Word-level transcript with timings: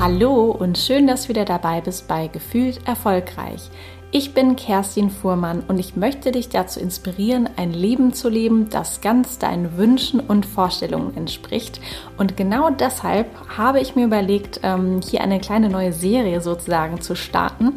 Hallo 0.00 0.52
und 0.52 0.78
schön, 0.78 1.08
dass 1.08 1.24
du 1.24 1.30
wieder 1.30 1.44
dabei 1.44 1.80
bist 1.80 2.06
bei 2.06 2.28
Gefühlt 2.28 2.86
Erfolgreich. 2.86 3.68
Ich 4.12 4.32
bin 4.32 4.54
Kerstin 4.54 5.10
Fuhrmann 5.10 5.64
und 5.66 5.80
ich 5.80 5.96
möchte 5.96 6.30
dich 6.30 6.48
dazu 6.48 6.78
inspirieren, 6.78 7.50
ein 7.56 7.72
Leben 7.72 8.12
zu 8.12 8.28
leben, 8.28 8.68
das 8.70 9.00
ganz 9.00 9.38
deinen 9.38 9.76
Wünschen 9.76 10.20
und 10.20 10.46
Vorstellungen 10.46 11.16
entspricht. 11.16 11.80
Und 12.16 12.36
genau 12.36 12.70
deshalb 12.70 13.26
habe 13.48 13.80
ich 13.80 13.96
mir 13.96 14.04
überlegt, 14.04 14.60
ähm, 14.62 15.00
hier 15.02 15.20
eine 15.20 15.40
kleine 15.40 15.68
neue 15.68 15.92
Serie 15.92 16.40
sozusagen 16.42 17.00
zu 17.00 17.16
starten. 17.16 17.72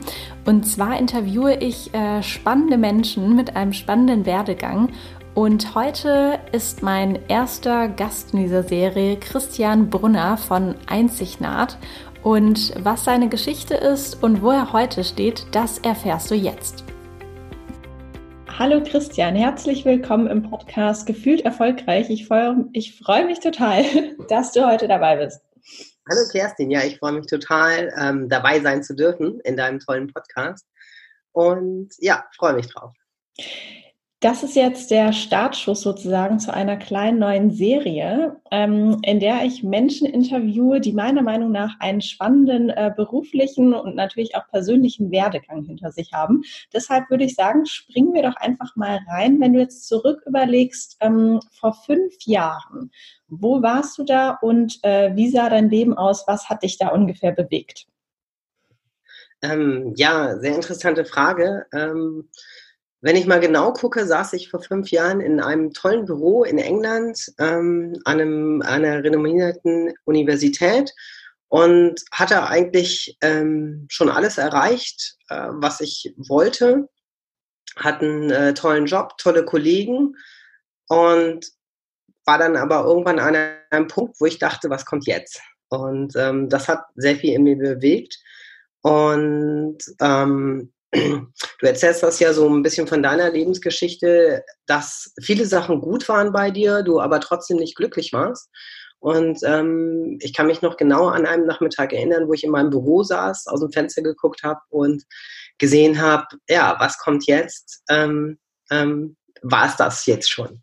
Und 0.46 0.68
zwar 0.68 1.00
interviewe 1.00 1.56
ich 1.56 1.92
äh, 1.96 2.22
spannende 2.22 2.78
Menschen 2.78 3.36
mit 3.36 3.56
einem 3.56 3.74
spannenden 3.74 4.28
Werdegang 4.28 4.90
und 5.34 5.76
heute 5.76 6.40
ist 6.52 6.84
mein 6.84 7.18
erster 7.30 7.88
Gast 7.88 8.34
in 8.34 8.42
dieser 8.42 8.64
Serie 8.64 9.16
Christian 9.16 9.90
Brunner 9.90 10.36
von 10.36 10.76
Einzignaht. 10.88 11.78
Und 12.24 12.74
was 12.78 13.04
seine 13.04 13.30
Geschichte 13.30 13.74
ist 13.74 14.22
und 14.22 14.44
wo 14.44 14.52
er 14.52 14.74
heute 14.74 15.04
steht, 15.04 15.48
das 15.54 15.80
erfährst 15.80 16.30
du 16.30 16.36
jetzt. 16.36 16.84
Hallo 18.48 18.84
Christian, 18.84 19.36
herzlich 19.36 19.86
willkommen 19.86 20.28
im 20.28 20.44
Podcast 20.44 21.08
Gefühlt 21.08 21.42
Erfolgreich. 21.42 22.12
Ich 22.12 22.28
freue, 22.28 22.66
ich 22.74 23.00
freue 23.00 23.26
mich 23.26 23.40
total, 23.40 23.84
dass 24.30 24.52
du 24.52 24.68
heute 24.68 24.88
dabei 24.88 25.16
bist. 25.16 25.42
Hallo 26.08 26.22
Kerstin, 26.32 26.70
ja, 26.70 26.84
ich 26.84 27.00
freue 27.00 27.14
mich 27.14 27.26
total, 27.26 27.92
ähm, 28.00 28.30
dabei 28.30 28.60
sein 28.60 28.84
zu 28.84 28.96
dürfen 28.96 29.40
in 29.40 29.58
deinem 29.58 29.80
tollen 29.80 30.14
Podcast. 30.14 30.68
Und 31.32 31.90
ja, 31.98 32.26
freue 32.38 32.54
mich 32.54 32.68
drauf. 32.68 32.94
Das 34.22 34.44
ist 34.44 34.56
jetzt 34.56 34.92
der 34.92 35.14
Startschuss 35.14 35.82
sozusagen 35.82 36.38
zu 36.38 36.54
einer 36.54 36.78
kleinen 36.78 37.18
neuen 37.18 37.50
Serie, 37.50 38.40
ähm, 38.52 39.00
in 39.02 39.20
der 39.20 39.44
ich 39.46 39.64
Menschen 39.64 40.06
interviewe, 40.06 40.80
die 40.80 40.94
meiner 40.94 41.24
Meinung 41.24 41.52
nach 41.52 41.80
einen 41.80 42.02
spannenden 42.02 42.70
äh, 42.70 42.94
beruflichen 42.96 43.74
und 43.74 43.96
natürlich 43.96 44.36
auch 44.36 44.48
persönlichen 44.50 45.10
Werdegang 45.10 45.64
hinter 45.64 45.92
sich 45.92 46.14
haben. 46.14 46.44
Deshalb 46.72 47.10
würde 47.10 47.24
ich 47.24 47.34
sagen, 47.34 47.66
springen 47.66 48.14
wir 48.14 48.22
doch 48.22 48.36
einfach 48.36 48.76
mal 48.76 49.00
rein, 49.10 49.42
wenn 49.42 49.54
du 49.54 49.60
jetzt 49.60 49.88
zurück 49.88 50.22
überlegst, 50.28 50.98
ähm, 51.00 51.40
vor 51.50 51.74
fünf 51.74 52.14
Jahren, 52.26 52.92
wo 53.28 53.64
warst 53.64 53.98
du 53.98 54.04
da 54.04 54.38
und 54.44 54.78
äh, 54.84 55.16
wie 55.16 55.32
sah 55.32 55.50
dein 55.50 55.72
Leben 55.72 55.98
aus? 55.98 56.26
Was 56.28 56.48
hat 56.48 56.62
dich 56.62 56.78
da 56.78 56.90
ungefähr 56.90 57.32
bewegt? 57.32 57.88
Ähm, 59.42 59.94
ja, 59.96 60.38
sehr 60.38 60.54
interessante 60.54 61.06
Frage. 61.06 61.66
Ähm, 61.74 62.30
wenn 63.02 63.16
ich 63.16 63.26
mal 63.26 63.40
genau 63.40 63.74
gucke, 63.74 64.06
saß 64.06 64.34
ich 64.34 64.50
vor 64.50 64.62
fünf 64.62 64.92
Jahren 64.92 65.22
in 65.22 65.40
einem 65.40 65.74
tollen 65.74 66.06
Büro 66.06 66.44
in 66.44 66.60
England 66.60 67.34
ähm, 67.40 68.00
an 68.06 68.22
einem, 68.22 68.62
einer 68.62 69.04
renommierten 69.04 69.94
Universität 70.06 70.94
und 71.50 72.00
hatte 72.12 72.48
eigentlich 72.48 73.18
ähm, 73.22 73.88
schon 73.90 74.10
alles 74.10 74.38
erreicht, 74.38 75.18
äh, 75.30 75.48
was 75.50 75.82
ich 75.82 76.14
wollte. 76.16 76.90
Hatte 77.76 78.06
einen 78.06 78.32
äh, 78.32 78.54
tollen 78.54 78.86
Job, 78.86 79.18
tolle 79.18 79.46
Kollegen 79.46 80.16
und 80.88 81.48
war 82.26 82.38
dann 82.38 82.56
aber 82.56 82.84
irgendwann 82.86 83.20
an 83.20 83.36
einem 83.72 83.88
Punkt, 83.88 84.22
wo 84.22 84.26
ich 84.26 84.38
dachte, 84.38 84.70
was 84.70 84.86
kommt 84.86 85.08
jetzt? 85.08 85.42
Und 85.70 86.16
ähm, 86.16 86.50
das 86.50 86.68
hat 86.68 86.84
sehr 86.96 87.16
viel 87.16 87.34
in 87.34 87.44
mir 87.44 87.58
bewegt. 87.58 88.20
Und 88.82 89.78
ähm, 90.00 90.72
Du 90.94 91.68
erzählst 91.68 92.04
das 92.04 92.20
ja 92.20 92.34
so 92.34 92.50
ein 92.50 92.64
bisschen 92.64 92.88
von 92.88 93.02
deiner 93.02 93.30
Lebensgeschichte, 93.30 94.44
dass 94.66 95.14
viele 95.22 95.46
Sachen 95.46 95.80
gut 95.80 96.10
waren 96.10 96.34
bei 96.34 96.52
dir, 96.52 96.84
du 96.84 97.00
aber 97.00 97.20
trotzdem 97.22 97.58
nicht 97.58 97.76
glücklich 97.76 98.12
warst. 98.12 98.50
Und 99.00 99.40
ähm, 99.44 100.20
ich 100.22 100.34
kann 100.34 100.48
mich 100.48 100.62
noch 100.62 100.78
genau 100.78 101.08
an 101.08 101.26
einem 101.26 101.48
Nachmittag 101.48 101.92
erinnern, 101.92 102.28
wo 102.28 102.34
ich 102.34 102.44
in 102.44 102.52
meinem 102.52 102.70
Büro 102.70 103.02
saß, 103.02 103.48
aus 103.48 103.60
dem 103.60 103.72
Fenster 103.72 104.04
geguckt 104.04 104.44
habe 104.44 104.60
und 104.70 105.04
gesehen 105.58 106.00
habe, 106.00 106.26
ja, 106.48 106.76
was 106.80 107.00
kommt 107.00 107.26
jetzt? 107.26 107.84
Ähm, 107.90 108.38
ähm, 108.70 109.18
war 109.42 109.68
es 109.68 109.76
das 109.76 110.06
jetzt 110.06 110.30
schon? 110.30 110.62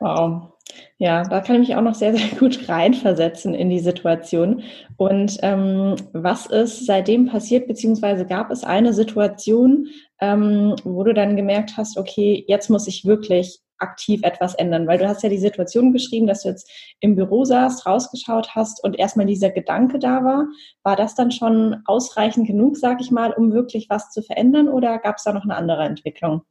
Wow. 0.00 0.54
Ja, 1.00 1.22
da 1.22 1.40
kann 1.40 1.56
ich 1.56 1.68
mich 1.68 1.76
auch 1.76 1.82
noch 1.82 1.94
sehr, 1.94 2.14
sehr 2.14 2.28
gut 2.38 2.68
reinversetzen 2.68 3.54
in 3.54 3.70
die 3.70 3.78
Situation. 3.78 4.62
Und 4.96 5.38
ähm, 5.42 5.94
was 6.12 6.46
ist 6.46 6.86
seitdem 6.86 7.26
passiert, 7.26 7.68
beziehungsweise 7.68 8.26
gab 8.26 8.50
es 8.50 8.64
eine 8.64 8.92
Situation, 8.92 9.88
ähm, 10.20 10.74
wo 10.84 11.04
du 11.04 11.14
dann 11.14 11.36
gemerkt 11.36 11.76
hast, 11.76 11.96
okay, 11.98 12.44
jetzt 12.48 12.68
muss 12.68 12.88
ich 12.88 13.04
wirklich 13.04 13.60
aktiv 13.78 14.22
etwas 14.24 14.54
ändern? 14.56 14.88
Weil 14.88 14.98
du 14.98 15.08
hast 15.08 15.22
ja 15.22 15.28
die 15.28 15.38
Situation 15.38 15.92
beschrieben, 15.92 16.26
dass 16.26 16.42
du 16.42 16.48
jetzt 16.48 16.68
im 16.98 17.14
Büro 17.14 17.44
saßt, 17.44 17.86
rausgeschaut 17.86 18.56
hast 18.56 18.82
und 18.82 18.98
erstmal 18.98 19.26
dieser 19.26 19.50
Gedanke 19.50 20.00
da 20.00 20.24
war. 20.24 20.46
War 20.82 20.96
das 20.96 21.14
dann 21.14 21.30
schon 21.30 21.76
ausreichend 21.86 22.48
genug, 22.48 22.76
sag 22.76 23.00
ich 23.00 23.12
mal, 23.12 23.32
um 23.32 23.52
wirklich 23.52 23.88
was 23.88 24.10
zu 24.10 24.20
verändern 24.20 24.68
oder 24.68 24.98
gab 24.98 25.18
es 25.18 25.24
da 25.24 25.32
noch 25.32 25.44
eine 25.44 25.54
andere 25.54 25.84
Entwicklung? 25.84 26.42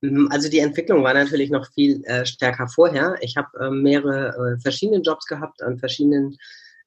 Mhm, 0.00 0.28
also 0.30 0.48
die 0.48 0.60
Entwicklung 0.60 1.02
war 1.02 1.14
natürlich 1.14 1.50
noch 1.50 1.66
viel 1.72 2.02
äh, 2.04 2.24
stärker 2.24 2.68
vorher. 2.68 3.16
Ich 3.20 3.36
habe 3.36 3.48
äh, 3.60 3.70
mehrere 3.70 4.56
äh, 4.56 4.60
verschiedene 4.60 5.02
Jobs 5.02 5.26
gehabt 5.26 5.62
an 5.62 5.78
verschiedenen 5.78 6.36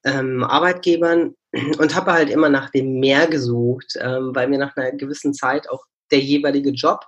ähm, 0.04 0.44
Arbeitgebern 0.44 1.36
und 1.78 1.96
habe 1.96 2.14
halt 2.14 2.30
immer 2.30 2.50
nach 2.50 2.70
dem 2.70 3.00
Mehr 3.00 3.28
gesucht, 3.28 3.96
ähm, 4.00 4.32
weil 4.34 4.48
mir 4.48 4.58
nach 4.58 4.76
einer 4.76 4.92
gewissen 4.92 5.34
Zeit 5.34 5.70
auch 5.70 5.86
der 6.12 6.20
jeweilige 6.20 6.72
Job 6.72 7.06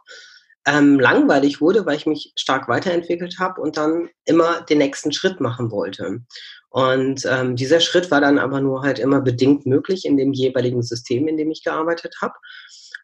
ähm, 0.68 1.00
langweilig 1.00 1.62
wurde, 1.62 1.86
weil 1.86 1.98
ich 1.98 2.06
mich 2.06 2.34
stark 2.36 2.68
weiterentwickelt 2.68 3.38
habe 3.40 3.62
und 3.62 3.78
dann 3.78 4.10
immer 4.26 4.62
den 4.62 4.80
nächsten 4.80 5.12
Schritt 5.12 5.40
machen 5.40 5.72
wollte. 5.72 6.22
Und 6.70 7.26
ähm, 7.26 7.56
dieser 7.56 7.80
Schritt 7.80 8.12
war 8.12 8.20
dann 8.20 8.40
aber 8.40 8.62
nur 8.62 8.82
halt 8.82 9.00
immer 9.00 9.22
bedingt 9.22 9.66
möglich 9.66 10.06
in 10.06 10.18
dem 10.18 10.34
jeweiligen 10.34 10.82
System, 10.82 11.28
in 11.28 11.38
dem 11.38 11.52
ich 11.52 11.64
gearbeitet 11.64 12.16
habe. 12.22 12.34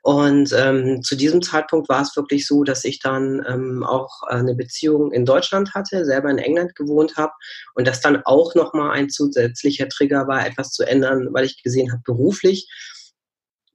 Und 0.04 0.52
ähm, 0.58 1.04
zu 1.04 1.16
diesem 1.16 1.44
Zeitpunkt 1.44 1.88
war 1.88 2.02
es 2.02 2.16
wirklich 2.16 2.48
so, 2.48 2.64
dass 2.64 2.86
ich 2.86 3.00
dann 3.00 3.46
ähm, 3.48 3.84
auch 3.84 4.24
eine 4.24 4.56
Beziehung 4.56 5.12
in 5.12 5.26
Deutschland 5.26 5.76
hatte, 5.76 6.06
selber 6.06 6.30
in 6.30 6.40
England 6.40 6.76
gewohnt 6.76 7.18
habe 7.18 7.34
und 7.76 7.88
das 7.88 8.02
dann 8.02 8.22
auch 8.26 8.56
nochmal 8.56 8.92
ein 8.92 9.10
zusätzlicher 9.10 9.90
Trigger 9.90 10.28
war, 10.28 10.46
etwas 10.46 10.72
zu 10.72 10.84
ändern, 10.84 11.28
weil 11.32 11.46
ich 11.46 11.62
gesehen 11.62 11.92
habe, 11.92 12.02
beruflich 12.04 12.68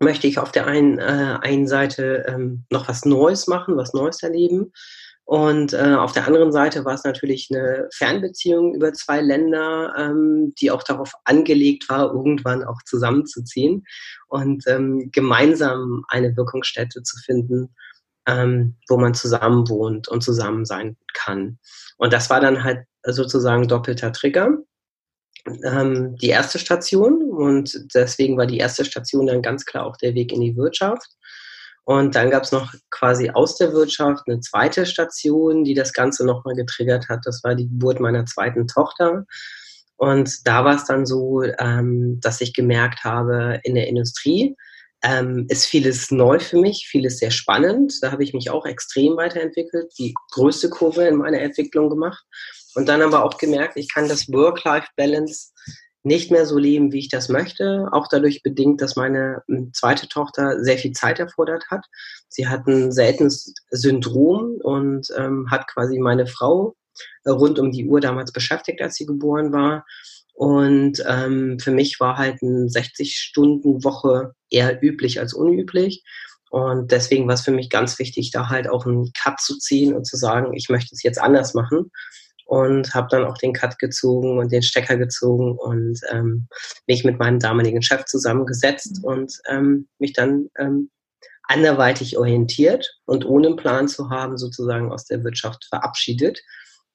möchte 0.00 0.26
ich 0.26 0.38
auf 0.38 0.52
der 0.52 0.66
einen, 0.66 0.98
äh, 0.98 1.38
einen 1.40 1.68
Seite 1.68 2.24
ähm, 2.28 2.64
noch 2.70 2.88
was 2.88 3.04
Neues 3.04 3.46
machen, 3.46 3.76
was 3.76 3.94
Neues 3.94 4.22
erleben. 4.22 4.72
Und 5.26 5.72
äh, 5.72 5.96
auf 5.96 6.12
der 6.12 6.24
anderen 6.28 6.52
Seite 6.52 6.84
war 6.84 6.94
es 6.94 7.02
natürlich 7.02 7.48
eine 7.50 7.88
Fernbeziehung 7.92 8.76
über 8.76 8.92
zwei 8.92 9.20
Länder, 9.20 9.92
ähm, 9.98 10.54
die 10.60 10.70
auch 10.70 10.84
darauf 10.84 11.14
angelegt 11.24 11.88
war, 11.88 12.12
irgendwann 12.14 12.62
auch 12.62 12.80
zusammenzuziehen 12.84 13.84
und 14.28 14.62
ähm, 14.68 15.10
gemeinsam 15.10 16.04
eine 16.08 16.36
Wirkungsstätte 16.36 17.02
zu 17.02 17.16
finden, 17.24 17.74
ähm, 18.28 18.76
wo 18.88 18.98
man 18.98 19.14
zusammen 19.14 19.68
wohnt 19.68 20.06
und 20.06 20.22
zusammen 20.22 20.64
sein 20.64 20.96
kann. 21.12 21.58
Und 21.96 22.12
das 22.12 22.30
war 22.30 22.40
dann 22.40 22.62
halt 22.62 22.86
sozusagen 23.02 23.66
doppelter 23.66 24.12
Trigger. 24.12 24.58
Ähm, 25.64 26.14
die 26.22 26.28
erste 26.28 26.60
Station 26.60 27.32
und 27.32 27.94
deswegen 27.94 28.36
war 28.36 28.46
die 28.46 28.58
erste 28.58 28.84
Station 28.84 29.26
dann 29.26 29.42
ganz 29.42 29.64
klar 29.64 29.86
auch 29.86 29.96
der 29.96 30.14
Weg 30.14 30.32
in 30.32 30.40
die 30.40 30.56
Wirtschaft. 30.56 31.08
Und 31.86 32.16
dann 32.16 32.30
gab 32.30 32.42
es 32.42 32.50
noch 32.50 32.74
quasi 32.90 33.30
aus 33.30 33.58
der 33.58 33.72
Wirtschaft 33.72 34.24
eine 34.26 34.40
zweite 34.40 34.86
Station, 34.86 35.62
die 35.62 35.74
das 35.74 35.92
Ganze 35.92 36.26
nochmal 36.26 36.56
getriggert 36.56 37.08
hat. 37.08 37.20
Das 37.24 37.44
war 37.44 37.54
die 37.54 37.68
Geburt 37.68 38.00
meiner 38.00 38.26
zweiten 38.26 38.66
Tochter. 38.66 39.24
Und 39.96 40.48
da 40.48 40.64
war 40.64 40.74
es 40.74 40.84
dann 40.84 41.06
so, 41.06 41.44
ähm, 41.44 42.18
dass 42.20 42.40
ich 42.40 42.54
gemerkt 42.54 43.04
habe, 43.04 43.60
in 43.62 43.76
der 43.76 43.86
Industrie 43.86 44.56
ähm, 45.04 45.46
ist 45.48 45.66
vieles 45.66 46.10
neu 46.10 46.40
für 46.40 46.58
mich, 46.58 46.88
vieles 46.90 47.20
sehr 47.20 47.30
spannend. 47.30 47.94
Da 48.02 48.10
habe 48.10 48.24
ich 48.24 48.34
mich 48.34 48.50
auch 48.50 48.66
extrem 48.66 49.16
weiterentwickelt, 49.16 49.92
die 49.96 50.12
größte 50.32 50.68
Kurve 50.68 51.04
in 51.06 51.14
meiner 51.14 51.38
Entwicklung 51.38 51.88
gemacht. 51.88 52.24
Und 52.74 52.88
dann 52.88 53.00
aber 53.00 53.22
auch 53.22 53.38
gemerkt, 53.38 53.76
ich 53.76 53.92
kann 53.94 54.08
das 54.08 54.26
Work-Life-Balance 54.28 55.52
nicht 56.06 56.30
mehr 56.30 56.46
so 56.46 56.56
leben, 56.56 56.92
wie 56.92 57.00
ich 57.00 57.08
das 57.08 57.28
möchte. 57.28 57.88
Auch 57.90 58.06
dadurch 58.06 58.44
bedingt, 58.44 58.80
dass 58.80 58.94
meine 58.94 59.42
hm, 59.48 59.72
zweite 59.74 60.08
Tochter 60.08 60.62
sehr 60.62 60.78
viel 60.78 60.92
Zeit 60.92 61.18
erfordert 61.18 61.64
hat. 61.68 61.84
Sie 62.28 62.46
hat 62.46 62.66
ein 62.68 62.92
seltenes 62.92 63.52
Syndrom 63.70 64.58
und 64.62 65.08
ähm, 65.18 65.50
hat 65.50 65.66
quasi 65.66 65.98
meine 65.98 66.28
Frau 66.28 66.76
äh, 67.24 67.30
rund 67.30 67.58
um 67.58 67.72
die 67.72 67.86
Uhr 67.86 68.00
damals 68.00 68.30
beschäftigt, 68.30 68.80
als 68.80 68.94
sie 68.94 69.04
geboren 69.04 69.52
war. 69.52 69.84
Und 70.32 71.04
ähm, 71.08 71.58
für 71.58 71.72
mich 71.72 71.98
war 71.98 72.16
halt 72.18 72.40
eine 72.40 72.66
60-Stunden-Woche 72.66 74.32
eher 74.48 74.80
üblich 74.80 75.18
als 75.18 75.34
unüblich. 75.34 76.04
Und 76.50 76.92
deswegen 76.92 77.26
war 77.26 77.34
es 77.34 77.42
für 77.42 77.50
mich 77.50 77.68
ganz 77.68 77.98
wichtig, 77.98 78.30
da 78.30 78.48
halt 78.48 78.68
auch 78.68 78.86
einen 78.86 79.12
Cut 79.12 79.40
zu 79.40 79.58
ziehen 79.58 79.92
und 79.92 80.06
zu 80.06 80.16
sagen, 80.16 80.54
ich 80.54 80.68
möchte 80.68 80.94
es 80.94 81.02
jetzt 81.02 81.20
anders 81.20 81.52
machen 81.54 81.90
und 82.46 82.94
habe 82.94 83.08
dann 83.10 83.24
auch 83.24 83.36
den 83.38 83.52
Cut 83.52 83.78
gezogen 83.78 84.38
und 84.38 84.50
den 84.50 84.62
Stecker 84.62 84.96
gezogen 84.96 85.58
und 85.58 86.00
ähm, 86.10 86.48
mich 86.86 87.04
mit 87.04 87.18
meinem 87.18 87.38
damaligen 87.38 87.82
Chef 87.82 88.04
zusammengesetzt 88.06 88.98
mhm. 88.98 89.04
und 89.04 89.32
ähm, 89.48 89.88
mich 89.98 90.14
dann 90.14 90.48
ähm, 90.58 90.90
anderweitig 91.44 92.16
orientiert 92.16 92.88
und 93.04 93.26
ohne 93.26 93.48
einen 93.48 93.56
Plan 93.56 93.88
zu 93.88 94.10
haben, 94.10 94.38
sozusagen 94.38 94.90
aus 94.90 95.04
der 95.04 95.22
Wirtschaft 95.22 95.66
verabschiedet. 95.68 96.40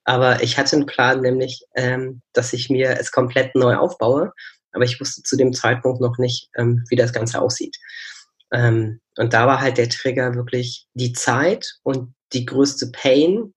Aber 0.03 0.41
ich 0.41 0.57
hatte 0.57 0.75
einen 0.75 0.87
Plan, 0.87 1.21
nämlich, 1.21 1.63
ähm, 1.75 2.21
dass 2.33 2.53
ich 2.53 2.69
mir 2.69 2.97
es 2.99 3.11
komplett 3.11 3.55
neu 3.55 3.75
aufbaue 3.75 4.33
aber 4.71 4.85
ich 4.85 4.99
wusste 4.99 5.23
zu 5.23 5.35
dem 5.35 5.53
Zeitpunkt 5.53 6.01
noch 6.01 6.17
nicht, 6.17 6.49
ähm, 6.55 6.83
wie 6.89 6.95
das 6.95 7.13
Ganze 7.13 7.41
aussieht. 7.41 7.77
Ähm, 8.51 8.99
und 9.17 9.33
da 9.33 9.47
war 9.47 9.61
halt 9.61 9.77
der 9.77 9.89
Trigger 9.89 10.33
wirklich 10.35 10.87
die 10.93 11.13
Zeit 11.13 11.75
und 11.83 12.13
die 12.33 12.45
größte 12.45 12.91
Pain, 12.91 13.53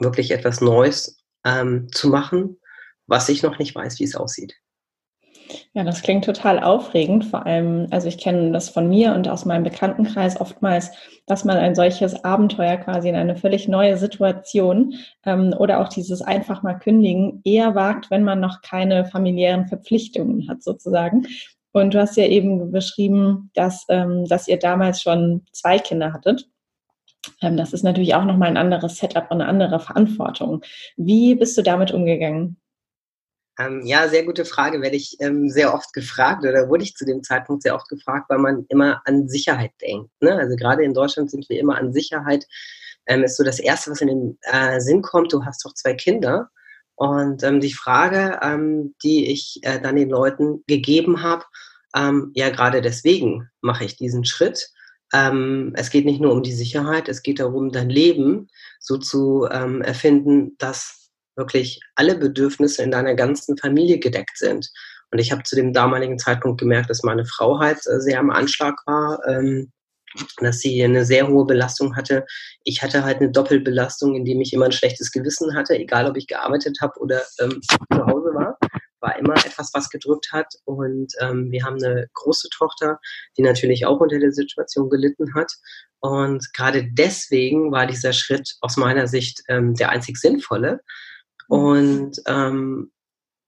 wirklich 0.00 0.30
etwas 0.30 0.60
Neues 0.60 1.18
ähm, 1.44 1.88
zu 1.92 2.08
machen, 2.08 2.58
was 3.06 3.28
ich 3.28 3.42
noch 3.42 3.58
nicht 3.58 3.74
weiß, 3.74 3.98
wie 3.98 4.04
es 4.04 4.16
aussieht. 4.16 4.54
Ja, 5.74 5.84
das 5.84 6.02
klingt 6.02 6.24
total 6.24 6.60
aufregend. 6.60 7.24
Vor 7.24 7.46
allem, 7.46 7.86
also 7.90 8.08
ich 8.08 8.18
kenne 8.18 8.50
das 8.52 8.68
von 8.68 8.88
mir 8.88 9.14
und 9.14 9.28
aus 9.28 9.44
meinem 9.44 9.62
Bekanntenkreis 9.62 10.40
oftmals, 10.40 10.90
dass 11.26 11.44
man 11.44 11.56
ein 11.56 11.74
solches 11.74 12.24
Abenteuer 12.24 12.76
quasi 12.78 13.08
in 13.08 13.14
eine 13.14 13.36
völlig 13.36 13.68
neue 13.68 13.96
Situation 13.96 14.94
ähm, 15.24 15.54
oder 15.56 15.80
auch 15.80 15.88
dieses 15.88 16.22
einfach 16.22 16.62
mal 16.62 16.74
kündigen 16.74 17.42
eher 17.44 17.74
wagt, 17.74 18.10
wenn 18.10 18.24
man 18.24 18.40
noch 18.40 18.62
keine 18.62 19.04
familiären 19.04 19.66
Verpflichtungen 19.68 20.48
hat 20.48 20.62
sozusagen. 20.62 21.26
Und 21.72 21.94
du 21.94 22.00
hast 22.00 22.16
ja 22.16 22.24
eben 22.24 22.72
beschrieben, 22.72 23.50
dass, 23.54 23.84
ähm, 23.88 24.24
dass 24.24 24.48
ihr 24.48 24.58
damals 24.58 25.02
schon 25.02 25.44
zwei 25.52 25.78
Kinder 25.78 26.12
hattet. 26.12 26.48
Ähm, 27.42 27.56
das 27.56 27.72
ist 27.72 27.82
natürlich 27.82 28.14
auch 28.14 28.24
nochmal 28.24 28.48
ein 28.48 28.56
anderes 28.56 28.96
Setup 28.96 29.30
und 29.30 29.40
eine 29.40 29.48
andere 29.48 29.80
Verantwortung. 29.80 30.62
Wie 30.96 31.34
bist 31.34 31.56
du 31.56 31.62
damit 31.62 31.92
umgegangen? 31.92 32.56
Ähm, 33.58 33.82
ja, 33.84 34.08
sehr 34.08 34.24
gute 34.24 34.44
Frage. 34.44 34.82
Werde 34.82 34.96
ich 34.96 35.16
ähm, 35.20 35.48
sehr 35.48 35.72
oft 35.72 35.92
gefragt 35.92 36.44
oder 36.44 36.68
wurde 36.68 36.84
ich 36.84 36.94
zu 36.94 37.06
dem 37.06 37.22
Zeitpunkt 37.22 37.62
sehr 37.62 37.74
oft 37.74 37.88
gefragt, 37.88 38.26
weil 38.28 38.38
man 38.38 38.66
immer 38.68 39.00
an 39.06 39.28
Sicherheit 39.28 39.72
denkt. 39.80 40.10
Ne? 40.20 40.36
Also 40.36 40.56
gerade 40.56 40.84
in 40.84 40.94
Deutschland 40.94 41.30
sind 41.30 41.48
wir 41.48 41.58
immer 41.58 41.78
an 41.78 41.92
Sicherheit. 41.92 42.46
Ähm, 43.06 43.24
ist 43.24 43.36
so 43.36 43.44
das 43.44 43.60
Erste, 43.60 43.90
was 43.90 44.00
in 44.00 44.08
den 44.08 44.38
äh, 44.42 44.80
Sinn 44.80 45.00
kommt. 45.00 45.32
Du 45.32 45.44
hast 45.44 45.64
doch 45.64 45.72
zwei 45.74 45.94
Kinder. 45.94 46.50
Und 46.96 47.42
ähm, 47.42 47.60
die 47.60 47.72
Frage, 47.72 48.40
ähm, 48.42 48.94
die 49.02 49.30
ich 49.30 49.60
äh, 49.62 49.80
dann 49.80 49.96
den 49.96 50.10
Leuten 50.10 50.64
gegeben 50.66 51.22
habe, 51.22 51.44
ähm, 51.94 52.32
ja, 52.34 52.50
gerade 52.50 52.80
deswegen 52.82 53.48
mache 53.60 53.84
ich 53.84 53.96
diesen 53.96 54.24
Schritt. 54.24 54.70
Ähm, 55.12 55.72
es 55.76 55.90
geht 55.90 56.04
nicht 56.04 56.20
nur 56.20 56.32
um 56.32 56.42
die 56.42 56.52
Sicherheit, 56.52 57.08
es 57.08 57.22
geht 57.22 57.40
darum, 57.40 57.70
dein 57.70 57.90
Leben 57.90 58.48
so 58.80 58.96
zu 58.96 59.46
ähm, 59.50 59.82
erfinden, 59.82 60.56
dass 60.58 61.10
wirklich 61.36 61.80
alle 61.94 62.16
Bedürfnisse 62.16 62.82
in 62.82 62.90
deiner 62.90 63.14
ganzen 63.14 63.56
Familie 63.58 63.98
gedeckt 63.98 64.38
sind. 64.38 64.70
Und 65.12 65.18
ich 65.18 65.30
habe 65.30 65.42
zu 65.44 65.54
dem 65.54 65.72
damaligen 65.72 66.18
Zeitpunkt 66.18 66.60
gemerkt, 66.60 66.90
dass 66.90 67.02
meine 67.02 67.24
Frau 67.24 67.58
halt 67.58 67.78
äh, 67.86 68.00
sehr 68.00 68.18
am 68.18 68.30
Anschlag 68.30 68.74
war, 68.86 69.20
ähm, 69.28 69.70
dass 70.38 70.60
sie 70.60 70.82
eine 70.82 71.04
sehr 71.04 71.28
hohe 71.28 71.46
Belastung 71.46 71.94
hatte. 71.94 72.24
Ich 72.64 72.82
hatte 72.82 73.04
halt 73.04 73.18
eine 73.18 73.30
Doppelbelastung, 73.30 74.14
indem 74.14 74.40
ich 74.40 74.52
immer 74.52 74.64
ein 74.64 74.72
schlechtes 74.72 75.12
Gewissen 75.12 75.54
hatte, 75.54 75.78
egal 75.78 76.06
ob 76.06 76.16
ich 76.16 76.26
gearbeitet 76.26 76.78
habe 76.80 76.98
oder 77.00 77.22
ähm, 77.40 77.60
zu 77.62 78.06
Hause 78.06 78.30
war. 78.34 78.58
War 79.06 79.16
immer 79.20 79.36
etwas, 79.36 79.70
was 79.72 79.88
gedrückt 79.88 80.32
hat. 80.32 80.52
Und 80.64 81.12
ähm, 81.20 81.52
wir 81.52 81.62
haben 81.62 81.76
eine 81.76 82.08
große 82.14 82.48
Tochter, 82.50 82.98
die 83.36 83.42
natürlich 83.42 83.86
auch 83.86 84.00
unter 84.00 84.18
der 84.18 84.32
Situation 84.32 84.90
gelitten 84.90 85.32
hat. 85.34 85.52
Und 86.00 86.52
gerade 86.54 86.88
deswegen 86.90 87.70
war 87.70 87.86
dieser 87.86 88.12
Schritt 88.12 88.56
aus 88.62 88.76
meiner 88.76 89.06
Sicht 89.06 89.44
ähm, 89.46 89.74
der 89.74 89.90
einzig 89.90 90.16
sinnvolle. 90.16 90.80
Und 91.46 92.20
ähm, 92.26 92.90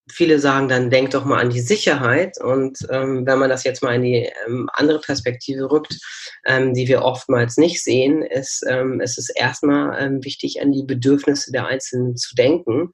viele 0.08 0.38
sagen 0.38 0.68
dann, 0.68 0.90
denk 0.90 1.10
doch 1.10 1.24
mal 1.24 1.40
an 1.40 1.50
die 1.50 1.60
Sicherheit. 1.60 2.40
Und 2.40 2.78
ähm, 2.90 3.26
wenn 3.26 3.40
man 3.40 3.50
das 3.50 3.64
jetzt 3.64 3.82
mal 3.82 3.96
in 3.96 4.02
die 4.02 4.30
ähm, 4.46 4.70
andere 4.74 5.00
Perspektive 5.00 5.72
rückt, 5.72 5.98
ähm, 6.46 6.72
die 6.72 6.86
wir 6.86 7.02
oftmals 7.02 7.56
nicht 7.56 7.82
sehen, 7.82 8.22
ist, 8.22 8.64
ähm, 8.68 9.00
ist 9.00 9.18
es 9.18 9.28
erstmal 9.28 10.00
ähm, 10.00 10.24
wichtig, 10.24 10.62
an 10.62 10.70
die 10.70 10.84
Bedürfnisse 10.84 11.50
der 11.50 11.66
Einzelnen 11.66 12.16
zu 12.16 12.36
denken. 12.36 12.92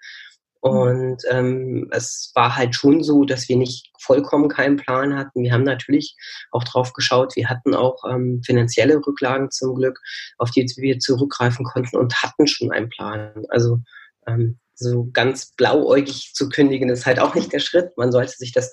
Mhm. 0.64 0.70
Und 0.70 1.22
ähm, 1.30 1.88
es 1.92 2.32
war 2.34 2.56
halt 2.56 2.74
schon 2.74 3.02
so, 3.02 3.24
dass 3.24 3.48
wir 3.48 3.56
nicht 3.56 3.90
vollkommen 4.00 4.48
keinen 4.48 4.76
Plan 4.76 5.16
hatten. 5.16 5.42
Wir 5.42 5.52
haben 5.52 5.64
natürlich 5.64 6.16
auch 6.50 6.64
drauf 6.64 6.92
geschaut. 6.92 7.36
Wir 7.36 7.48
hatten 7.48 7.74
auch 7.74 8.02
ähm, 8.10 8.42
finanzielle 8.44 8.96
Rücklagen 8.96 9.50
zum 9.50 9.74
Glück, 9.74 10.00
auf 10.38 10.50
die 10.50 10.66
wir 10.76 10.98
zurückgreifen 10.98 11.64
konnten 11.64 11.96
und 11.96 12.22
hatten 12.22 12.46
schon 12.46 12.72
einen 12.72 12.88
Plan. 12.88 13.44
Also 13.50 13.78
ähm, 14.26 14.58
so 14.74 15.08
ganz 15.12 15.52
blauäugig 15.54 16.32
zu 16.34 16.48
kündigen, 16.48 16.88
ist 16.88 17.06
halt 17.06 17.20
auch 17.20 17.34
nicht 17.34 17.52
der 17.52 17.60
Schritt. 17.60 17.96
Man 17.96 18.10
sollte 18.10 18.32
sich 18.32 18.52
das 18.52 18.72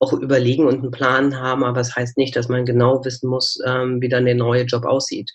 auch 0.00 0.12
überlegen 0.14 0.66
und 0.66 0.80
einen 0.80 0.90
Plan 0.90 1.38
haben, 1.38 1.62
aber 1.62 1.80
es 1.80 1.88
das 1.88 1.96
heißt 1.96 2.16
nicht, 2.16 2.34
dass 2.34 2.48
man 2.48 2.64
genau 2.64 3.04
wissen 3.04 3.28
muss, 3.28 3.58
ähm, 3.66 4.00
wie 4.00 4.08
dann 4.08 4.24
der 4.24 4.34
neue 4.34 4.62
Job 4.62 4.84
aussieht. 4.84 5.30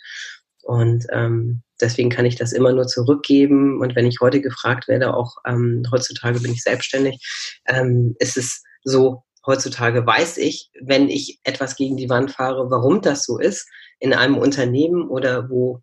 Und 0.66 1.06
ähm, 1.12 1.62
deswegen 1.80 2.10
kann 2.10 2.26
ich 2.26 2.38
das 2.38 2.52
immer 2.52 2.74
nur 2.74 2.88
zurückgeben. 2.88 3.80
Und 3.82 3.96
wenn 3.96 4.08
ich 4.08 4.20
heute 4.20 4.42
gefragt 4.42 4.88
werde, 4.88 5.14
auch 5.14 5.36
ähm, 5.46 5.84
heutzutage 5.92 6.40
bin 6.40 6.52
ich 6.52 6.64
selbstständig, 6.64 7.24
ähm, 7.68 8.16
ist 8.18 8.36
es 8.36 8.64
so, 8.84 9.24
heutzutage 9.46 10.06
weiß 10.08 10.38
ich, 10.38 10.72
wenn 10.82 11.08
ich 11.08 11.40
etwas 11.44 11.76
gegen 11.76 11.98
die 11.98 12.10
Wand 12.10 12.32
fahre, 12.32 12.72
warum 12.72 13.02
das 13.02 13.26
so 13.26 13.38
ist 13.38 13.70
in 14.00 14.12
einem 14.12 14.40
Unternehmen 14.40 15.08
oder 15.08 15.52
wo 15.52 15.82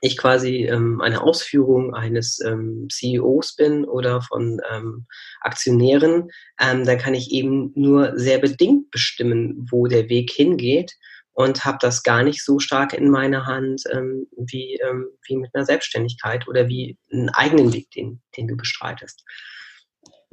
ich 0.00 0.16
quasi 0.18 0.64
ähm, 0.64 1.00
eine 1.00 1.22
Ausführung 1.22 1.94
eines 1.94 2.40
ähm, 2.40 2.88
CEOs 2.90 3.54
bin 3.54 3.84
oder 3.84 4.20
von 4.20 4.60
ähm, 4.72 5.06
Aktionären, 5.42 6.28
ähm, 6.60 6.84
dann 6.84 6.98
kann 6.98 7.14
ich 7.14 7.30
eben 7.30 7.70
nur 7.76 8.18
sehr 8.18 8.38
bedingt 8.38 8.90
bestimmen, 8.90 9.64
wo 9.70 9.86
der 9.86 10.08
Weg 10.08 10.32
hingeht 10.32 10.96
und 11.34 11.64
habe 11.64 11.78
das 11.80 12.02
gar 12.02 12.22
nicht 12.22 12.44
so 12.44 12.58
stark 12.58 12.92
in 12.92 13.10
meiner 13.10 13.46
Hand 13.46 13.84
ähm, 13.90 14.26
wie, 14.36 14.74
ähm, 14.76 15.08
wie 15.26 15.36
mit 15.36 15.54
einer 15.54 15.64
Selbstständigkeit 15.64 16.46
oder 16.48 16.68
wie 16.68 16.98
einen 17.12 17.30
eigenen 17.30 17.72
Weg, 17.72 17.90
den, 17.90 18.20
den 18.36 18.48
du 18.48 18.56
bestreitest. 18.56 19.24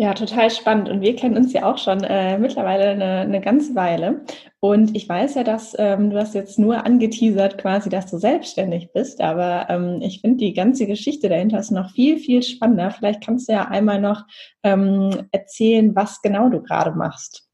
Ja, 0.01 0.13
total 0.13 0.49
spannend. 0.49 0.87
Und 0.87 1.01
wir 1.01 1.13
kennen 1.17 1.35
uns 1.35 1.51
ja 1.51 1.69
auch 1.69 1.77
schon 1.77 2.05
äh, 2.05 2.37
mittlerweile 2.37 2.91
eine, 2.91 3.19
eine 3.19 3.41
ganze 3.41 3.75
Weile. 3.75 4.21
Und 4.61 4.95
ich 4.95 5.09
weiß 5.09 5.35
ja, 5.35 5.43
dass 5.43 5.75
ähm, 5.77 6.09
du 6.09 6.17
hast 6.17 6.35
jetzt 6.35 6.57
nur 6.57 6.85
angeteasert 6.85 7.57
quasi, 7.57 7.89
dass 7.89 8.09
du 8.09 8.17
selbstständig 8.17 8.93
bist. 8.93 9.19
Aber 9.19 9.69
ähm, 9.69 9.99
ich 10.01 10.21
finde 10.21 10.37
die 10.37 10.53
ganze 10.53 10.87
Geschichte 10.87 11.27
dahinter 11.27 11.59
ist 11.59 11.71
noch 11.71 11.91
viel, 11.91 12.17
viel 12.17 12.41
spannender. 12.43 12.91
Vielleicht 12.91 13.25
kannst 13.25 13.49
du 13.49 13.53
ja 13.53 13.67
einmal 13.67 13.99
noch 13.99 14.23
ähm, 14.63 15.27
erzählen, 15.33 15.93
was 15.93 16.21
genau 16.21 16.47
du 16.47 16.61
gerade 16.61 16.91
machst. 16.91 17.49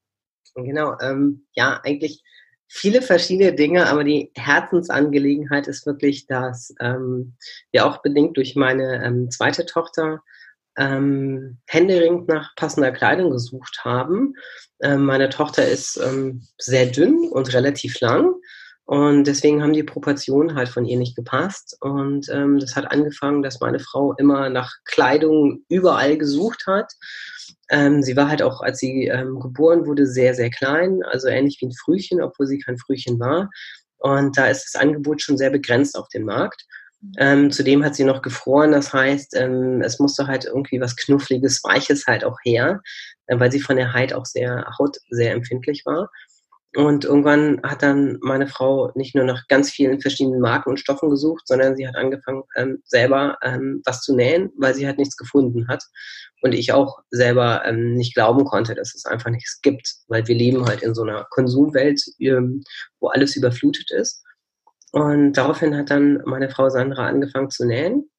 Genau, 0.54 0.94
ähm, 1.02 1.48
ja, 1.56 1.82
eigentlich 1.84 2.22
viele 2.68 3.02
verschiedene 3.02 3.54
Dinge, 3.54 3.88
aber 3.88 4.04
die 4.04 4.32
Herzensangelegenheit 4.36 5.68
ist 5.68 5.86
wirklich, 5.86 6.28
dass 6.28 6.74
ähm, 6.80 7.36
wir 7.72 7.86
auch 7.86 8.01
bedingt 8.01 8.38
durch 8.38 8.56
meine 8.56 9.04
ähm, 9.04 9.30
zweite 9.32 9.66
Tochter 9.66 10.22
ähm, 10.78 11.58
händeringend 11.68 12.28
nach 12.28 12.56
passender 12.56 12.92
Kleidung 12.92 13.32
gesucht 13.32 13.82
haben. 13.84 14.36
Ähm, 14.82 15.06
meine 15.06 15.30
Tochter 15.30 15.68
ist 15.68 15.98
ähm, 15.98 16.46
sehr 16.58 16.88
dünn 16.88 17.30
und 17.32 17.54
relativ 17.54 18.00
lang. 18.01 18.35
Und 18.86 19.25
deswegen 19.25 19.63
haben 19.63 19.74
die 19.74 19.84
Proportionen 19.84 20.56
halt 20.56 20.70
von 20.70 20.86
ihr 20.86 20.98
nicht 20.98 21.15
gepasst. 21.15 21.75
Und 21.82 22.30
ähm, 22.30 22.60
das 22.60 22.75
hat 22.75 22.92
angefangen, 22.92 23.42
dass 23.42 23.60
meine 23.60 23.80
Frau 23.80 24.13
immer 24.13 24.50
nach 24.50 24.74
Kleidung 24.86 25.63
überall 25.70 26.18
gesucht 26.18 26.65
hat. 26.68 26.94
Ähm, 27.70 28.04
sie 28.04 28.15
war 28.15 28.30
halt 28.30 28.44
auch, 28.44 28.62
als 28.62 28.77
sie 28.77 29.08
ähm, 29.08 29.39
geboren 29.39 29.88
wurde, 29.88 30.06
sehr, 30.06 30.36
sehr 30.36 30.51
klein, 30.51 31.01
also 31.04 31.27
ähnlich 31.27 31.58
wie 31.62 31.68
ein 31.68 31.74
Frühchen, 31.74 32.22
obwohl 32.22 32.46
sie 32.46 32.60
kein 32.60 32.77
Frühchen 32.77 33.20
war. 33.20 33.50
Und 33.98 34.38
da 34.38 34.48
ist 34.48 34.65
das 34.65 34.80
Angebot 34.80 35.22
schon 35.22 35.38
sehr 35.38 35.50
begrenzt 35.50 35.98
auf 35.98 36.08
dem 36.10 36.25
Markt. 36.25 36.63
Ähm, 37.18 37.51
zudem 37.51 37.84
hat 37.84 37.96
sie 37.96 38.04
noch 38.04 38.22
gefroren, 38.22 38.72
das 38.72 38.94
heißt, 38.94 39.36
ähm, 39.36 39.82
es 39.82 40.00
musste 40.00 40.27
halt 40.27 40.46
irgendwie 40.46 40.80
was 40.80 40.96
Knuffliges, 40.96 41.63
Weiches 41.63 42.06
halt 42.08 42.24
auch 42.24 42.38
her, 42.44 42.82
äh, 43.27 43.39
weil 43.39 43.51
sie 43.51 43.60
von 43.60 43.77
der 43.77 43.94
Haut 43.94 44.13
auch 44.13 44.25
sehr, 44.25 44.65
Haut 44.80 44.98
sehr 45.10 45.34
empfindlich 45.34 45.84
war. 45.86 46.10
Und 46.75 47.05
irgendwann 47.05 47.62
hat 47.63 47.84
dann 47.84 48.17
meine 48.22 48.48
Frau 48.48 48.91
nicht 48.96 49.15
nur 49.15 49.24
nach 49.24 49.48
ganz 49.48 49.72
vielen 49.72 50.01
verschiedenen 50.01 50.41
Marken 50.41 50.72
und 50.72 50.79
Stoffen 50.79 51.10
gesucht, 51.10 51.48
sondern 51.48 51.77
sie 51.77 51.88
hat 51.88 51.96
angefangen, 51.96 52.44
ähm, 52.58 52.82
selber 52.84 53.38
ähm, 53.41 53.82
was 53.86 54.01
zu 54.01 54.13
nähen, 54.13 54.51
weil 54.58 54.74
sie 54.74 54.86
halt 54.86 54.98
nichts 54.98 55.15
gefunden 55.15 55.70
hat. 55.70 55.84
Und 56.41 56.53
ich 56.53 56.74
auch 56.74 57.00
selber 57.12 57.63
ähm, 57.65 57.94
nicht 57.94 58.13
glauben 58.13 58.44
konnte, 58.44 58.75
dass 58.75 58.94
es 58.94 59.05
einfach 59.05 59.29
nichts 59.29 59.62
gibt, 59.62 59.89
weil 60.10 60.27
wir 60.27 60.36
leben 60.36 60.65
halt 60.65 60.84
in 60.84 60.94
so 60.94 61.03
einer 61.03 61.25
Konsumwelt, 61.29 62.01
ähm, 62.20 62.62
wo 63.00 63.08
alles 63.08 63.38
überflutet 63.38 63.89
ist. 63.91 64.25
Und 64.91 65.34
daraufhin 65.34 65.77
hat 65.77 65.89
dann 65.89 66.22
meine 66.25 66.50
Frau 66.50 66.70
Sandra 66.70 67.08
angefangen 67.08 67.50
zu 67.50 67.65
nähen. 67.65 68.10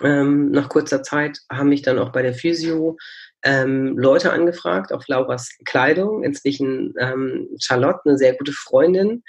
Ähm, 0.00 0.50
nach 0.52 0.70
kurzer 0.70 1.02
Zeit 1.02 1.38
haben 1.52 1.68
mich 1.68 1.82
dann 1.82 1.98
auch 1.98 2.12
bei 2.12 2.22
der 2.22 2.34
Physio 2.34 2.96
ähm, 3.44 3.96
Leute 3.96 4.32
angefragt 4.32 4.92
auf 4.92 5.06
Lauras 5.08 5.50
Kleidung. 5.64 6.24
Inzwischen 6.24 6.94
ähm, 6.98 7.48
Charlotte, 7.60 8.00
eine 8.04 8.18
sehr 8.18 8.34
gute 8.36 8.52
Freundin, 8.52 9.22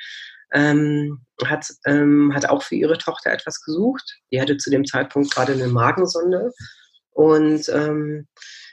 ähm, 0.53 1.25
hat, 1.45 1.67
ähm, 1.85 2.33
hat 2.33 2.49
auch 2.49 2.63
für 2.63 2.75
ihre 2.75 2.97
Tochter 2.97 3.31
etwas 3.31 3.61
gesucht. 3.61 4.19
Die 4.31 4.41
hatte 4.41 4.57
zu 4.57 4.69
dem 4.69 4.85
Zeitpunkt 4.85 5.33
gerade 5.33 5.53
eine 5.53 5.67
Magensonde. 5.67 6.51
Und 7.11 7.69
ähm, 7.69 8.27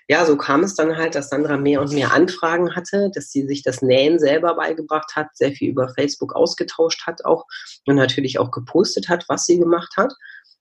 ja, 0.09 0.25
so 0.25 0.37
kam 0.37 0.63
es 0.63 0.75
dann 0.75 0.97
halt, 0.97 1.17
dass 1.17 1.31
Sandra 1.31 1.57
mehr 1.57 1.81
und 1.81 1.93
mehr 1.93 2.13
Anfragen 2.13 2.77
hatte, 2.77 3.11
dass 3.13 3.31
sie 3.31 3.45
sich 3.47 3.63
das 3.63 3.83
Nähen 3.83 4.21
selber 4.21 4.55
beigebracht 4.55 5.17
hat, 5.17 5.29
sehr 5.35 5.51
viel 5.51 5.71
über 5.71 5.89
Facebook 5.95 6.35
ausgetauscht 6.37 7.07
hat 7.07 7.25
auch 7.25 7.45
und 7.87 7.97
natürlich 7.97 8.39
auch 8.39 8.53
gepostet 8.53 9.09
hat, 9.09 9.25
was 9.29 9.47
sie 9.47 9.59
gemacht 9.59 9.95
hat. 9.97 10.13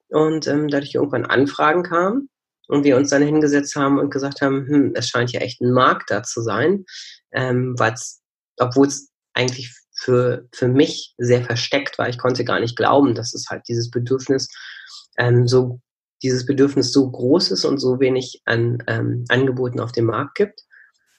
Und 0.10 0.48
ähm, 0.48 0.68
dadurch 0.68 0.96
irgendwann 0.96 1.26
Anfragen 1.26 1.84
kamen. 1.84 2.30
Und 2.68 2.84
wir 2.84 2.98
uns 2.98 3.10
dann 3.10 3.22
hingesetzt 3.22 3.76
haben 3.76 4.00
und 4.00 4.10
gesagt 4.10 4.42
haben, 4.42 4.68
hm, 4.68 4.92
es 4.96 5.08
scheint 5.08 5.32
ja 5.32 5.42
echt 5.42 5.62
ein 5.62 5.72
Markt 5.72 6.12
da 6.12 6.24
zu 6.24 6.42
sein, 6.42 6.86
ähm, 7.32 7.76
obwohl 8.58 8.88
es 8.88 9.12
eigentlich 9.34 9.74
für, 9.94 10.48
für 10.54 10.68
mich 10.68 11.14
sehr 11.18 11.44
versteckt 11.44 11.98
war. 11.98 12.10
Ich 12.10 12.18
konnte 12.18 12.44
gar 12.44 12.60
nicht 12.60 12.76
glauben, 12.76 13.16
dass 13.16 13.34
es 13.34 13.48
halt 13.50 13.64
dieses 13.68 13.90
Bedürfnis 13.90 14.50
ähm, 15.18 15.48
so 15.48 15.80
dieses 16.24 16.46
Bedürfnis 16.46 16.92
so 16.92 17.10
groß 17.10 17.52
ist 17.52 17.66
und 17.66 17.78
so 17.78 18.00
wenig 18.00 18.42
an 18.46 18.84
ähm, 18.88 19.26
Angeboten 19.30 19.80
auf 19.80 19.92
dem 19.92 20.06
Markt 20.06 20.36
gibt. 20.36 20.62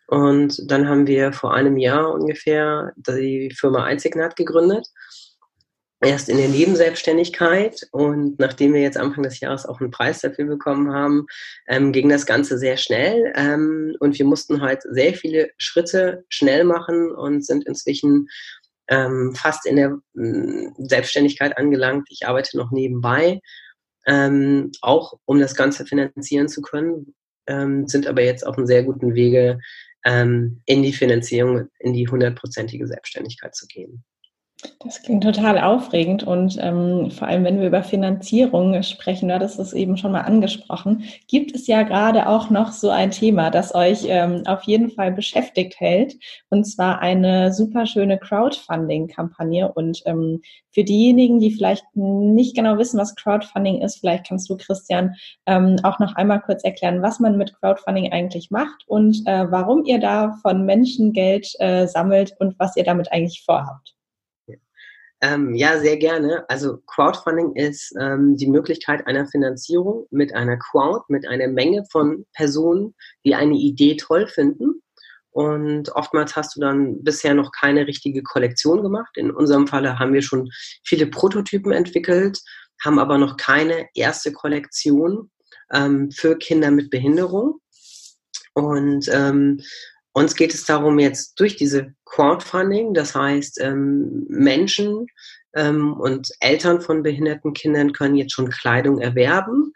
Und 0.08 0.70
dann 0.70 0.88
haben 0.88 1.06
wir 1.06 1.32
vor 1.32 1.54
einem 1.54 1.76
Jahr 1.76 2.12
ungefähr 2.12 2.92
die 2.96 3.52
Firma 3.56 3.84
Einzignat 3.84 4.36
gegründet 4.36 4.86
erst 6.00 6.28
in 6.28 6.36
der 6.36 6.48
Nebenselbstständigkeit 6.48 7.86
und 7.90 8.38
nachdem 8.38 8.74
wir 8.74 8.82
jetzt 8.82 8.98
Anfang 8.98 9.22
des 9.22 9.40
Jahres 9.40 9.64
auch 9.66 9.80
einen 9.80 9.90
Preis 9.90 10.20
dafür 10.20 10.44
bekommen 10.44 10.92
haben, 10.92 11.26
ähm, 11.68 11.92
ging 11.92 12.08
das 12.08 12.26
Ganze 12.26 12.58
sehr 12.58 12.76
schnell 12.76 13.32
ähm, 13.34 13.96
und 14.00 14.18
wir 14.18 14.26
mussten 14.26 14.60
halt 14.60 14.82
sehr 14.82 15.14
viele 15.14 15.50
Schritte 15.56 16.24
schnell 16.28 16.64
machen 16.64 17.10
und 17.10 17.44
sind 17.44 17.66
inzwischen 17.66 18.28
ähm, 18.88 19.34
fast 19.34 19.66
in 19.66 19.76
der 19.76 19.98
äh, 20.16 20.68
Selbstständigkeit 20.78 21.56
angelangt. 21.56 22.08
Ich 22.10 22.26
arbeite 22.26 22.56
noch 22.56 22.70
nebenbei, 22.70 23.40
ähm, 24.06 24.70
auch 24.82 25.18
um 25.24 25.40
das 25.40 25.54
Ganze 25.54 25.86
finanzieren 25.86 26.48
zu 26.48 26.60
können, 26.60 27.14
ähm, 27.46 27.88
sind 27.88 28.06
aber 28.06 28.22
jetzt 28.22 28.46
auf 28.46 28.56
einem 28.56 28.66
sehr 28.66 28.84
guten 28.84 29.14
Wege, 29.14 29.60
ähm, 30.04 30.60
in 30.66 30.82
die 30.82 30.92
Finanzierung, 30.92 31.68
in 31.80 31.92
die 31.92 32.06
hundertprozentige 32.06 32.86
Selbstständigkeit 32.86 33.56
zu 33.56 33.66
gehen. 33.66 34.04
Das 34.80 35.02
klingt 35.02 35.24
total 35.24 35.58
aufregend 35.58 36.22
und 36.22 36.58
ähm, 36.60 37.10
vor 37.10 37.28
allem, 37.28 37.44
wenn 37.44 37.60
wir 37.60 37.66
über 37.66 37.82
Finanzierung 37.82 38.82
sprechen, 38.82 39.28
du 39.28 39.34
hattest 39.34 39.58
es 39.58 39.72
eben 39.72 39.96
schon 39.96 40.12
mal 40.12 40.22
angesprochen, 40.22 41.04
gibt 41.28 41.54
es 41.54 41.66
ja 41.66 41.82
gerade 41.82 42.28
auch 42.28 42.50
noch 42.50 42.72
so 42.72 42.90
ein 42.90 43.10
Thema, 43.10 43.50
das 43.50 43.74
euch 43.74 44.04
ähm, 44.06 44.42
auf 44.46 44.62
jeden 44.62 44.90
Fall 44.90 45.12
beschäftigt 45.12 45.80
hält, 45.80 46.16
und 46.50 46.64
zwar 46.64 47.00
eine 47.00 47.52
super 47.52 47.86
schöne 47.86 48.18
Crowdfunding-Kampagne. 48.18 49.72
Und 49.72 50.02
ähm, 50.06 50.40
für 50.70 50.84
diejenigen, 50.84 51.40
die 51.40 51.50
vielleicht 51.50 51.84
nicht 51.94 52.54
genau 52.54 52.78
wissen, 52.78 52.98
was 52.98 53.16
Crowdfunding 53.16 53.82
ist, 53.82 53.98
vielleicht 53.98 54.28
kannst 54.28 54.48
du, 54.48 54.56
Christian, 54.56 55.14
ähm, 55.46 55.76
auch 55.82 55.98
noch 55.98 56.14
einmal 56.16 56.40
kurz 56.40 56.64
erklären, 56.64 57.02
was 57.02 57.20
man 57.20 57.36
mit 57.36 57.54
Crowdfunding 57.60 58.12
eigentlich 58.12 58.50
macht 58.50 58.84
und 58.86 59.22
äh, 59.26 59.50
warum 59.50 59.84
ihr 59.84 59.98
da 59.98 60.34
von 60.42 60.64
Menschen 60.64 61.12
Geld 61.12 61.48
äh, 61.58 61.86
sammelt 61.86 62.34
und 62.38 62.58
was 62.58 62.76
ihr 62.76 62.84
damit 62.84 63.10
eigentlich 63.12 63.42
vorhabt. 63.44 63.96
Ähm, 65.22 65.54
ja, 65.54 65.80
sehr 65.80 65.96
gerne. 65.96 66.44
Also 66.48 66.78
Crowdfunding 66.86 67.54
ist 67.54 67.94
ähm, 67.98 68.36
die 68.36 68.48
Möglichkeit 68.48 69.06
einer 69.06 69.26
Finanzierung 69.26 70.06
mit 70.10 70.34
einer 70.34 70.58
Crowd, 70.58 71.04
mit 71.08 71.26
einer 71.26 71.48
Menge 71.48 71.84
von 71.90 72.26
Personen, 72.34 72.94
die 73.24 73.34
eine 73.34 73.54
Idee 73.54 73.96
toll 73.96 74.26
finden. 74.26 74.82
Und 75.30 75.90
oftmals 75.90 76.36
hast 76.36 76.56
du 76.56 76.60
dann 76.60 77.02
bisher 77.02 77.34
noch 77.34 77.50
keine 77.52 77.86
richtige 77.86 78.22
Kollektion 78.22 78.82
gemacht. 78.82 79.16
In 79.16 79.30
unserem 79.30 79.66
Falle 79.66 79.98
haben 79.98 80.12
wir 80.12 80.22
schon 80.22 80.50
viele 80.84 81.06
Prototypen 81.06 81.72
entwickelt, 81.72 82.40
haben 82.82 82.98
aber 82.98 83.18
noch 83.18 83.36
keine 83.36 83.88
erste 83.94 84.32
Kollektion 84.32 85.30
ähm, 85.72 86.10
für 86.10 86.36
Kinder 86.38 86.70
mit 86.70 86.90
Behinderung. 86.90 87.60
Und 88.54 89.08
ähm, 89.12 89.60
uns 90.16 90.34
geht 90.34 90.54
es 90.54 90.64
darum, 90.64 90.98
jetzt 90.98 91.38
durch 91.38 91.56
diese 91.56 91.92
Crowdfunding, 92.06 92.94
das 92.94 93.14
heißt, 93.14 93.60
ähm, 93.60 94.24
Menschen 94.30 95.08
ähm, 95.54 95.92
und 95.92 96.30
Eltern 96.40 96.80
von 96.80 97.02
behinderten 97.02 97.52
Kindern 97.52 97.92
können 97.92 98.16
jetzt 98.16 98.32
schon 98.32 98.48
Kleidung 98.48 98.98
erwerben. 98.98 99.74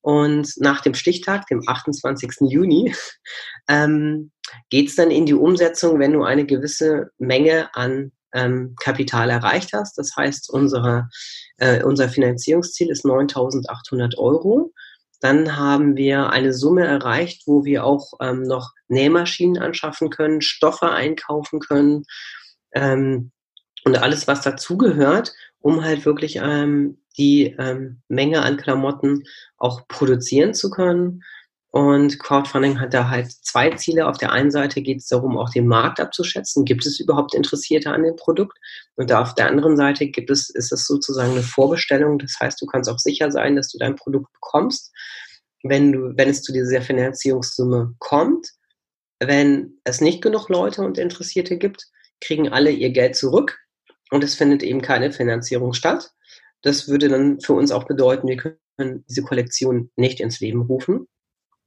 Und 0.00 0.50
nach 0.56 0.80
dem 0.80 0.94
Stichtag, 0.94 1.46
dem 1.48 1.60
28. 1.66 2.30
Juni, 2.40 2.94
ähm, 3.68 4.30
geht 4.70 4.88
es 4.88 4.96
dann 4.96 5.10
in 5.10 5.26
die 5.26 5.34
Umsetzung, 5.34 5.98
wenn 5.98 6.14
du 6.14 6.22
eine 6.22 6.46
gewisse 6.46 7.10
Menge 7.18 7.68
an 7.74 8.12
ähm, 8.32 8.74
Kapital 8.82 9.28
erreicht 9.28 9.74
hast. 9.74 9.98
Das 9.98 10.16
heißt, 10.16 10.48
unsere, 10.48 11.10
äh, 11.58 11.82
unser 11.82 12.08
Finanzierungsziel 12.08 12.90
ist 12.90 13.04
9.800 13.04 14.16
Euro. 14.16 14.72
Dann 15.22 15.56
haben 15.56 15.96
wir 15.96 16.30
eine 16.30 16.52
Summe 16.52 16.84
erreicht, 16.84 17.44
wo 17.46 17.64
wir 17.64 17.84
auch 17.84 18.14
ähm, 18.20 18.42
noch 18.42 18.72
Nähmaschinen 18.88 19.62
anschaffen 19.62 20.10
können, 20.10 20.42
Stoffe 20.42 20.90
einkaufen 20.90 21.60
können 21.60 22.04
ähm, 22.72 23.30
und 23.84 24.02
alles, 24.02 24.26
was 24.26 24.42
dazugehört, 24.42 25.32
um 25.60 25.84
halt 25.84 26.04
wirklich 26.04 26.40
ähm, 26.42 26.98
die 27.16 27.54
ähm, 27.56 28.02
Menge 28.08 28.42
an 28.42 28.56
Klamotten 28.56 29.22
auch 29.58 29.86
produzieren 29.86 30.54
zu 30.54 30.70
können. 30.70 31.22
Und 31.72 32.18
Crowdfunding 32.18 32.80
hat 32.80 32.92
da 32.92 33.08
halt 33.08 33.32
zwei 33.32 33.70
Ziele. 33.70 34.06
Auf 34.06 34.18
der 34.18 34.30
einen 34.30 34.50
Seite 34.50 34.82
geht 34.82 34.98
es 34.98 35.06
darum, 35.06 35.38
auch 35.38 35.48
den 35.48 35.66
Markt 35.66 36.00
abzuschätzen. 36.00 36.66
Gibt 36.66 36.84
es 36.84 37.00
überhaupt 37.00 37.34
Interessierte 37.34 37.90
an 37.90 38.02
dem 38.02 38.14
Produkt? 38.14 38.58
Und 38.94 39.08
da 39.08 39.22
auf 39.22 39.34
der 39.34 39.46
anderen 39.46 39.78
Seite 39.78 40.06
gibt 40.06 40.30
es, 40.30 40.50
ist 40.50 40.70
es 40.70 40.86
sozusagen 40.86 41.32
eine 41.32 41.42
Vorbestellung. 41.42 42.18
Das 42.18 42.38
heißt, 42.38 42.60
du 42.60 42.66
kannst 42.66 42.90
auch 42.90 42.98
sicher 42.98 43.32
sein, 43.32 43.56
dass 43.56 43.70
du 43.72 43.78
dein 43.78 43.96
Produkt 43.96 44.30
bekommst, 44.34 44.92
wenn 45.62 45.92
du, 45.92 46.12
wenn 46.14 46.28
es 46.28 46.42
zu 46.42 46.52
dieser 46.52 46.82
Finanzierungssumme 46.82 47.94
kommt. 47.98 48.48
Wenn 49.18 49.78
es 49.84 50.02
nicht 50.02 50.20
genug 50.20 50.50
Leute 50.50 50.82
und 50.82 50.98
Interessierte 50.98 51.56
gibt, 51.56 51.86
kriegen 52.20 52.50
alle 52.50 52.70
ihr 52.70 52.90
Geld 52.90 53.16
zurück 53.16 53.58
und 54.10 54.22
es 54.22 54.34
findet 54.34 54.62
eben 54.62 54.82
keine 54.82 55.10
Finanzierung 55.10 55.72
statt. 55.72 56.10
Das 56.60 56.88
würde 56.88 57.08
dann 57.08 57.40
für 57.40 57.54
uns 57.54 57.72
auch 57.72 57.84
bedeuten, 57.84 58.28
wir 58.28 58.36
können 58.36 59.04
diese 59.08 59.22
Kollektion 59.22 59.90
nicht 59.96 60.20
ins 60.20 60.40
Leben 60.40 60.60
rufen. 60.60 61.06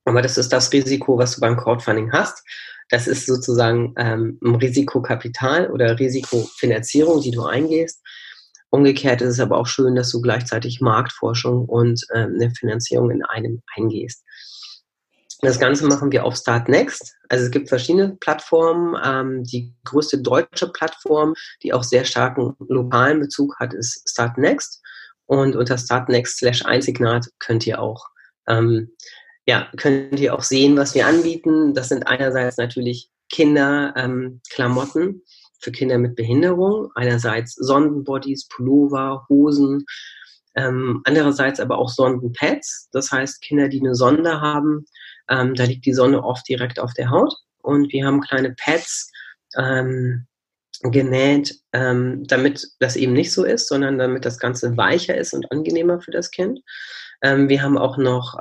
Aber 0.05 0.21
das 0.21 0.38
ist 0.38 0.53
das 0.53 0.71
Risiko, 0.71 1.17
was 1.17 1.35
du 1.35 1.41
beim 1.41 1.57
Crowdfunding 1.57 2.12
hast. 2.12 2.43
Das 2.89 3.07
ist 3.07 3.25
sozusagen 3.25 3.93
ähm, 3.97 4.39
Risikokapital 4.41 5.71
oder 5.71 5.97
Risikofinanzierung, 5.97 7.21
die 7.21 7.31
du 7.31 7.43
eingehst. 7.43 8.01
Umgekehrt 8.69 9.21
ist 9.21 9.33
es 9.33 9.39
aber 9.39 9.57
auch 9.57 9.67
schön, 9.67 9.95
dass 9.95 10.12
du 10.12 10.21
gleichzeitig 10.21 10.81
Marktforschung 10.81 11.65
und 11.65 12.05
ähm, 12.13 12.35
eine 12.35 12.51
Finanzierung 12.51 13.09
in 13.09 13.24
einem 13.24 13.62
eingehst. 13.75 14.24
Das 15.41 15.59
Ganze 15.59 15.85
machen 15.85 16.12
wir 16.12 16.25
auf 16.25 16.35
Startnext. 16.35 17.15
Also 17.29 17.45
es 17.45 17.51
gibt 17.51 17.69
verschiedene 17.69 18.15
Plattformen. 18.19 18.95
Ähm, 19.03 19.43
die 19.43 19.74
größte 19.83 20.21
deutsche 20.21 20.67
Plattform, 20.69 21.33
die 21.63 21.74
auch 21.74 21.83
sehr 21.83 22.05
starken 22.05 22.55
lokalen 22.67 23.19
Bezug 23.19 23.55
hat, 23.59 23.74
ist 23.74 24.09
Startnext. 24.09 24.81
Und 25.25 25.55
unter 25.55 25.77
Startnext 25.77 26.38
slash 26.38 26.65
Einsignat 26.65 27.27
könnt 27.39 27.65
ihr 27.67 27.81
auch 27.81 28.07
ähm, 28.47 28.91
ja, 29.45 29.69
könnt 29.77 30.19
ihr 30.19 30.33
auch 30.33 30.43
sehen, 30.43 30.77
was 30.77 30.95
wir 30.95 31.05
anbieten. 31.05 31.73
Das 31.73 31.89
sind 31.89 32.07
einerseits 32.07 32.57
natürlich 32.57 33.09
Kinderklamotten 33.29 35.03
ähm, 35.03 35.21
für 35.59 35.71
Kinder 35.71 35.97
mit 35.97 36.15
Behinderung, 36.15 36.91
einerseits 36.95 37.55
Sondenbodies, 37.55 38.47
Pullover, 38.47 39.25
Hosen, 39.29 39.85
ähm, 40.55 41.01
andererseits 41.05 41.59
aber 41.59 41.77
auch 41.77 41.89
Sondenpads, 41.89 42.89
das 42.91 43.11
heißt 43.11 43.41
Kinder, 43.41 43.67
die 43.67 43.81
eine 43.81 43.95
Sonde 43.95 44.41
haben, 44.41 44.85
ähm, 45.29 45.55
da 45.55 45.63
liegt 45.63 45.85
die 45.85 45.93
Sonne 45.93 46.23
oft 46.23 46.47
direkt 46.47 46.79
auf 46.79 46.93
der 46.93 47.09
Haut 47.09 47.33
und 47.61 47.91
wir 47.91 48.05
haben 48.05 48.21
kleine 48.21 48.53
Pads 48.53 49.11
ähm, 49.57 50.27
genäht, 50.83 51.55
ähm, 51.73 52.25
damit 52.27 52.67
das 52.79 52.95
eben 52.95 53.13
nicht 53.13 53.33
so 53.33 53.43
ist, 53.43 53.67
sondern 53.67 53.97
damit 53.97 54.25
das 54.25 54.39
Ganze 54.39 54.77
weicher 54.77 55.15
ist 55.15 55.33
und 55.33 55.51
angenehmer 55.51 55.99
für 55.99 56.11
das 56.11 56.31
Kind. 56.31 56.59
Ähm, 57.21 57.49
wir 57.49 57.61
haben 57.61 57.77
auch 57.77 57.97
noch 57.97 58.37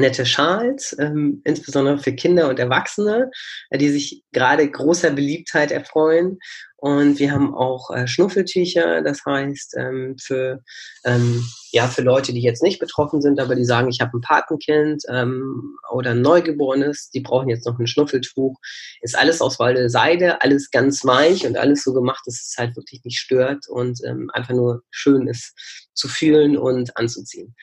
nette 0.00 0.26
Schals, 0.26 0.96
ähm, 0.98 1.40
insbesondere 1.44 1.98
für 1.98 2.12
Kinder 2.12 2.48
und 2.48 2.58
Erwachsene, 2.58 3.30
äh, 3.70 3.78
die 3.78 3.88
sich 3.88 4.22
gerade 4.32 4.68
großer 4.70 5.10
Beliebtheit 5.10 5.70
erfreuen. 5.70 6.38
Und 6.78 7.18
wir 7.18 7.32
haben 7.32 7.54
auch 7.54 7.90
äh, 7.90 8.06
Schnuffeltücher, 8.06 9.02
das 9.02 9.24
heißt 9.24 9.76
ähm, 9.78 10.16
für, 10.22 10.62
ähm, 11.04 11.42
ja, 11.72 11.88
für 11.88 12.02
Leute, 12.02 12.32
die 12.32 12.42
jetzt 12.42 12.62
nicht 12.62 12.78
betroffen 12.78 13.22
sind, 13.22 13.40
aber 13.40 13.54
die 13.54 13.64
sagen, 13.64 13.88
ich 13.88 14.00
habe 14.00 14.16
ein 14.16 14.20
Patenkind 14.20 15.02
ähm, 15.08 15.76
oder 15.90 16.10
ein 16.10 16.20
Neugeborenes, 16.20 17.10
die 17.10 17.20
brauchen 17.20 17.48
jetzt 17.48 17.66
noch 17.66 17.78
ein 17.78 17.86
Schnuffeltuch. 17.86 18.56
Ist 19.00 19.16
alles 19.16 19.40
aus 19.40 19.58
Walde 19.58 19.88
Seide, 19.88 20.42
alles 20.42 20.70
ganz 20.70 21.04
weich 21.04 21.46
und 21.46 21.56
alles 21.56 21.82
so 21.82 21.94
gemacht, 21.94 22.22
dass 22.26 22.34
es 22.34 22.54
halt 22.58 22.76
wirklich 22.76 23.02
nicht 23.04 23.18
stört 23.18 23.66
und 23.68 23.98
ähm, 24.06 24.30
einfach 24.34 24.54
nur 24.54 24.82
schön 24.90 25.28
ist 25.28 25.54
zu 25.94 26.08
fühlen 26.08 26.58
und 26.58 26.96
anzuziehen. 26.96 27.54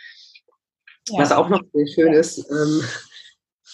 Ja. 1.10 1.20
Was 1.20 1.32
auch 1.32 1.50
noch 1.50 1.62
sehr 1.74 1.88
schön 1.88 2.14
ist 2.14 2.50
ähm, 2.50 2.82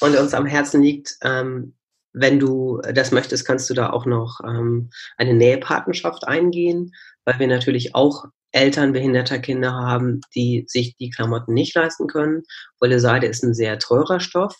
und 0.01 0.17
uns 0.17 0.33
am 0.33 0.45
Herzen 0.45 0.81
liegt, 0.81 1.17
ähm, 1.21 1.75
wenn 2.13 2.39
du 2.39 2.81
das 2.93 3.11
möchtest, 3.11 3.45
kannst 3.45 3.69
du 3.69 3.73
da 3.73 3.91
auch 3.91 4.05
noch 4.05 4.39
ähm, 4.43 4.89
eine 5.17 5.33
Nähepatenschaft 5.33 6.27
eingehen, 6.27 6.93
weil 7.25 7.39
wir 7.39 7.47
natürlich 7.47 7.93
auch 7.93 8.25
Eltern 8.51 8.93
behinderter 8.93 9.37
Kinder 9.37 9.73
haben, 9.73 10.21
die 10.35 10.65
sich 10.67 10.95
die 10.97 11.11
Klamotten 11.11 11.53
nicht 11.53 11.75
leisten 11.75 12.07
können. 12.07 12.43
Wolle 12.79 12.99
Seide 12.99 13.27
ist 13.27 13.43
ein 13.43 13.53
sehr 13.53 13.77
teurer 13.77 14.19
Stoff. 14.19 14.55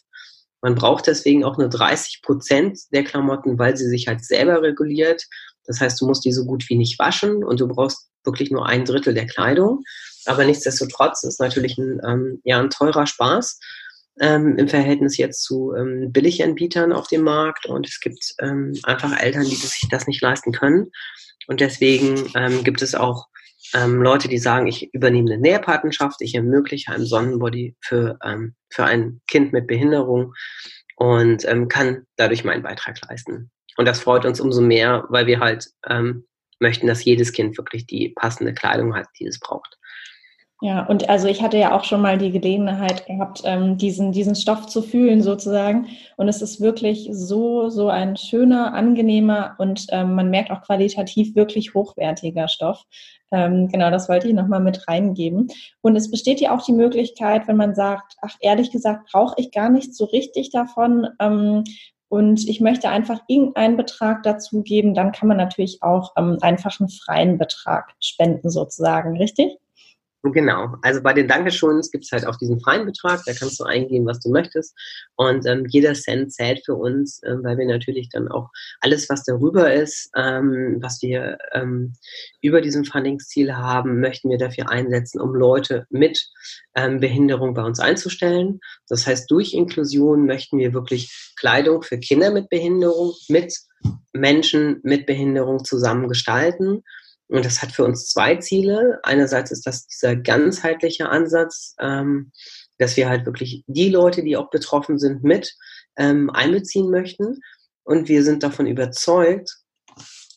Man 0.62 0.76
braucht 0.76 1.08
deswegen 1.08 1.44
auch 1.44 1.58
nur 1.58 1.70
30 1.70 2.22
Prozent 2.22 2.80
der 2.92 3.04
Klamotten, 3.04 3.58
weil 3.58 3.78
sie 3.78 3.88
sich 3.88 4.08
halt 4.08 4.24
selber 4.24 4.62
reguliert. 4.62 5.26
Das 5.70 5.80
heißt, 5.80 6.02
du 6.02 6.08
musst 6.08 6.26
die 6.26 6.34
so 6.34 6.46
gut 6.46 6.68
wie 6.68 6.76
nicht 6.76 6.98
waschen 6.98 7.44
und 7.44 7.60
du 7.60 7.68
brauchst 7.68 8.10
wirklich 8.26 8.50
nur 8.50 8.66
ein 8.66 8.86
Drittel 8.86 9.14
der 9.14 9.28
Kleidung. 9.28 9.84
Aber 10.26 10.44
nichtsdestotrotz 10.44 11.24
ist 11.24 11.40
natürlich 11.40 11.78
ein, 11.78 12.02
ähm, 12.04 12.42
ja, 12.44 12.60
ein 12.60 12.72
teurer 12.72 13.06
Spaß. 13.06 13.60
ähm, 14.20 14.58
im 14.58 14.68
Verhältnis 14.68 15.18
jetzt 15.18 15.44
zu 15.44 15.74
ähm, 15.76 16.12
Billiganbietern 16.12 16.92
auf 16.92 17.08
dem 17.08 17.22
Markt 17.22 17.66
und 17.66 17.88
es 17.88 18.00
gibt 18.00 18.34
ähm, 18.42 18.74
einfach 18.84 19.18
Eltern, 19.18 19.44
die 19.44 19.56
sich 19.56 19.88
das 19.90 20.08
nicht 20.08 20.22
leisten 20.22 20.52
können. 20.52 20.92
Und 21.48 21.62
deswegen 21.62 22.30
ähm, 22.36 22.64
gibt 22.64 22.82
es 22.82 22.96
auch 22.96 23.28
ähm, 23.74 24.02
Leute, 24.02 24.28
die 24.28 24.38
sagen, 24.38 24.68
ich 24.68 24.94
übernehme 24.94 25.32
eine 25.32 25.42
Nährpatenschaft, 25.42 26.22
ich 26.22 26.36
ermögliche 26.36 26.92
einen 26.92 27.06
Sonnenbody 27.06 27.76
für, 27.82 28.18
für 28.70 28.86
ein 28.86 29.22
Kind 29.28 29.54
mit 29.54 29.68
Behinderung 29.68 30.34
und 31.00 31.46
ähm, 31.48 31.70
kann 31.70 32.06
dadurch 32.18 32.44
meinen 32.44 32.62
Beitrag 32.62 33.00
leisten. 33.10 33.50
Und 33.78 33.88
das 33.88 34.02
freut 34.02 34.26
uns 34.26 34.42
umso 34.42 34.62
mehr, 34.62 35.06
weil 35.08 35.28
wir 35.28 35.40
halt 35.40 35.70
ähm, 35.88 36.26
möchten, 36.60 36.88
dass 36.88 37.06
jedes 37.06 37.32
Kind 37.32 37.58
wirklich 37.58 37.88
die 37.88 38.10
passende 38.10 38.54
Kleidung 38.54 38.94
hat, 38.94 39.08
die 39.18 39.26
es 39.26 39.40
braucht. 39.40 39.78
Ja, 40.62 40.86
und 40.88 41.08
also 41.08 41.30
ich 41.30 41.42
hatte 41.42 41.58
ja 41.58 41.74
auch 41.78 41.86
schon 41.86 42.02
mal 42.02 42.18
die 42.18 42.32
Gelegenheit 42.32 43.06
gehabt, 43.06 43.44
ähm, 43.46 43.78
diesen, 43.78 44.12
diesen 44.12 44.36
Stoff 44.36 44.68
zu 44.68 44.82
fühlen 44.82 45.22
sozusagen. 45.22 45.88
Und 46.18 46.28
es 46.28 46.42
ist 46.42 46.60
wirklich 46.60 47.08
so, 47.14 47.70
so 47.70 47.88
ein 47.88 48.18
schöner, 48.18 48.74
angenehmer 48.74 49.56
und 49.58 49.88
ähm, 49.92 50.16
man 50.16 50.30
merkt 50.30 50.52
auch 50.52 50.62
qualitativ 50.62 51.34
wirklich 51.34 51.74
hochwertiger 51.74 52.50
Stoff. 52.50 52.84
Ähm, 53.32 53.70
genau, 53.70 53.90
das 53.90 54.10
wollte 54.10 54.28
ich 54.28 54.34
nochmal 54.34 54.60
mit 54.60 54.86
reingeben. 54.90 55.48
Und 55.80 55.96
es 55.96 56.12
besteht 56.12 56.42
ja 56.42 56.54
auch 56.54 56.66
die 56.66 56.74
Möglichkeit, 56.74 57.48
wenn 57.48 57.58
man 57.58 57.74
sagt, 57.74 58.16
ach, 58.22 58.36
ehrlich 58.42 58.70
gesagt, 58.70 59.10
brauche 59.14 59.36
ich 59.38 59.52
gar 59.52 59.70
nicht 59.70 59.96
so 59.96 60.06
richtig 60.06 60.50
davon. 60.50 61.08
Ähm, 61.22 61.64
und 62.10 62.50
ich 62.50 62.60
möchte 62.60 62.90
einfach 62.90 63.22
irgendeinen 63.30 63.78
Betrag 63.78 64.24
dazu 64.24 64.62
geben, 64.64 64.94
dann 64.94 65.14
kann 65.14 65.30
man 65.30 65.38
natürlich 65.38 65.82
auch 65.84 66.12
ähm, 66.18 66.38
einfach 66.42 66.78
einen 66.82 66.90
freien 66.90 67.38
Betrag 67.38 67.94
spenden 68.02 68.50
sozusagen, 68.50 69.16
richtig? 69.16 69.58
Genau, 70.22 70.76
also 70.82 71.02
bei 71.02 71.14
den 71.14 71.30
Dankeschöns 71.30 71.92
gibt 71.92 72.04
es 72.04 72.12
halt 72.12 72.28
auch 72.28 72.36
diesen 72.36 72.60
freien 72.60 72.86
Betrag, 72.86 73.24
da 73.26 73.32
kannst 73.32 73.58
du 73.58 73.64
eingehen, 73.64 74.06
was 74.06 74.20
du 74.20 74.30
möchtest. 74.30 74.76
Und 75.16 75.46
ähm, 75.46 75.66
jeder 75.70 75.94
Cent 75.94 76.34
zählt 76.34 76.62
für 76.66 76.76
uns, 76.76 77.24
äh, 77.24 77.36
weil 77.42 77.58
wir 77.58 77.66
natürlich 77.66 78.10
dann 78.10 78.28
auch 78.28 78.50
alles, 78.82 79.08
was 79.10 79.24
darüber 79.24 79.74
ist, 79.74 80.12
ähm, 80.18 80.80
was 80.82 81.02
wir 81.02 81.38
ähm, 81.54 81.94
über 82.42 82.60
diesem 82.60 82.84
Fundingsziel 82.84 83.56
haben, 83.56 84.02
möchten 84.02 84.30
wir 84.30 84.38
dafür 84.38 84.70
einsetzen, 84.70 85.22
um 85.22 85.34
Leute 85.34 85.86
mit 85.90 86.28
ähm, 86.76 87.00
Behinderung 87.00 87.54
bei 87.54 87.64
uns 87.64 87.80
einzustellen. 87.80 88.60
Das 88.90 89.08
heißt, 89.08 89.32
durch 89.32 89.54
Inklusion 89.54 90.26
möchten 90.26 90.58
wir 90.58 90.74
wirklich 90.74 91.32
Kleidung 91.40 91.82
für 91.82 91.98
Kinder 91.98 92.30
mit 92.32 92.50
Behinderung 92.50 93.14
mit 93.30 93.58
Menschen 94.12 94.82
mit 94.84 95.06
Behinderung 95.06 95.64
zusammen 95.64 96.10
gestalten 96.10 96.84
und 97.30 97.46
das 97.46 97.62
hat 97.62 97.72
für 97.72 97.86
uns 97.86 98.08
zwei 98.08 98.38
Ziele. 98.38 99.00
Einerseits 99.04 99.52
ist 99.52 99.66
das 99.68 99.86
dieser 99.86 100.16
ganzheitliche 100.16 101.10
Ansatz, 101.10 101.76
ähm, 101.80 102.32
dass 102.80 102.98
wir 102.98 103.08
halt 103.08 103.26
wirklich 103.26 103.64
die 103.68 103.90
Leute, 103.90 104.24
die 104.24 104.36
auch 104.36 104.50
betroffen 104.50 104.98
sind, 104.98 105.24
mit 105.24 105.56
ähm, 105.96 106.30
einbeziehen 106.32 106.90
möchten. 106.90 107.40
Und 107.84 108.08
wir 108.08 108.24
sind 108.24 108.42
davon 108.42 108.66
überzeugt, 108.66 109.58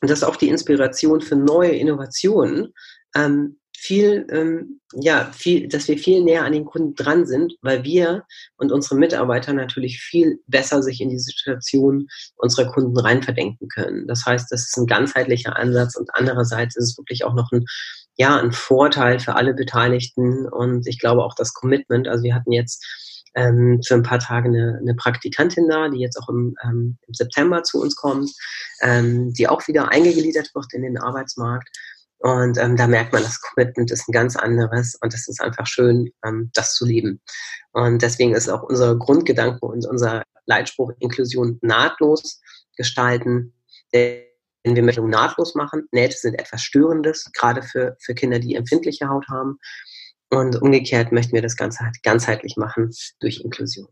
dass 0.02 0.22
auch 0.22 0.36
die 0.36 0.48
Inspiration 0.48 1.22
für 1.22 1.36
neue 1.36 1.72
Innovationen 1.72 2.74
ähm, 3.14 3.58
viel, 3.82 4.28
ähm, 4.30 4.80
ja, 4.94 5.32
viel, 5.32 5.66
dass 5.66 5.88
wir 5.88 5.98
viel 5.98 6.22
näher 6.22 6.44
an 6.44 6.52
den 6.52 6.64
Kunden 6.64 6.94
dran 6.94 7.26
sind, 7.26 7.54
weil 7.62 7.82
wir 7.82 8.24
und 8.56 8.70
unsere 8.70 8.94
Mitarbeiter 8.94 9.52
natürlich 9.52 9.98
viel 9.98 10.38
besser 10.46 10.84
sich 10.84 11.00
in 11.00 11.10
die 11.10 11.18
Situation 11.18 12.06
unserer 12.36 12.70
Kunden 12.70 12.96
reinverdenken 12.96 13.66
können. 13.66 14.06
Das 14.06 14.24
heißt, 14.24 14.52
das 14.52 14.68
ist 14.68 14.76
ein 14.78 14.86
ganzheitlicher 14.86 15.56
Ansatz 15.56 15.96
und 15.96 16.10
andererseits 16.14 16.76
ist 16.76 16.90
es 16.90 16.98
wirklich 16.98 17.24
auch 17.24 17.34
noch 17.34 17.50
ein, 17.50 17.64
ja, 18.16 18.38
ein 18.38 18.52
Vorteil 18.52 19.18
für 19.18 19.34
alle 19.34 19.52
Beteiligten 19.52 20.46
und 20.48 20.86
ich 20.86 21.00
glaube 21.00 21.24
auch 21.24 21.34
das 21.34 21.52
Commitment. 21.52 22.06
Also 22.06 22.22
wir 22.22 22.36
hatten 22.36 22.52
jetzt 22.52 22.86
ähm, 23.34 23.80
für 23.84 23.94
ein 23.94 24.04
paar 24.04 24.20
Tage 24.20 24.48
eine, 24.48 24.78
eine 24.80 24.94
Praktikantin 24.94 25.68
da, 25.68 25.88
die 25.88 25.98
jetzt 25.98 26.18
auch 26.18 26.28
im, 26.28 26.54
ähm, 26.62 26.98
im 27.04 27.14
September 27.14 27.64
zu 27.64 27.80
uns 27.80 27.96
kommt, 27.96 28.30
ähm, 28.80 29.32
die 29.32 29.48
auch 29.48 29.66
wieder 29.66 29.90
eingegliedert 29.90 30.54
wird 30.54 30.72
in 30.72 30.82
den 30.82 30.98
Arbeitsmarkt. 30.98 31.68
Und 32.22 32.56
ähm, 32.56 32.76
da 32.76 32.86
merkt 32.86 33.12
man, 33.12 33.24
das 33.24 33.40
Commitment 33.40 33.90
ist 33.90 34.08
ein 34.08 34.12
ganz 34.12 34.36
anderes 34.36 34.96
und 35.00 35.12
es 35.12 35.26
ist 35.26 35.40
einfach 35.40 35.66
schön, 35.66 36.08
ähm, 36.24 36.50
das 36.54 36.74
zu 36.74 36.86
leben. 36.86 37.20
Und 37.72 38.00
deswegen 38.00 38.32
ist 38.32 38.48
auch 38.48 38.62
unser 38.62 38.96
Grundgedanke 38.96 39.66
und 39.66 39.84
unser 39.86 40.22
Leitspruch 40.46 40.92
Inklusion 41.00 41.58
nahtlos 41.62 42.40
gestalten. 42.76 43.52
Denn 43.92 44.22
wir 44.64 44.84
möchten 44.84 45.10
nahtlos 45.10 45.56
machen. 45.56 45.88
Nähte 45.90 46.16
sind 46.16 46.34
etwas 46.34 46.62
Störendes, 46.62 47.28
gerade 47.32 47.62
für, 47.62 47.96
für 48.00 48.14
Kinder, 48.14 48.38
die 48.38 48.54
empfindliche 48.54 49.08
Haut 49.08 49.26
haben. 49.28 49.58
Und 50.30 50.62
umgekehrt 50.62 51.10
möchten 51.10 51.32
wir 51.32 51.42
das 51.42 51.56
Ganze 51.56 51.84
halt 51.84 52.02
ganzheitlich 52.04 52.56
machen 52.56 52.90
durch 53.18 53.40
Inklusion. 53.40 53.88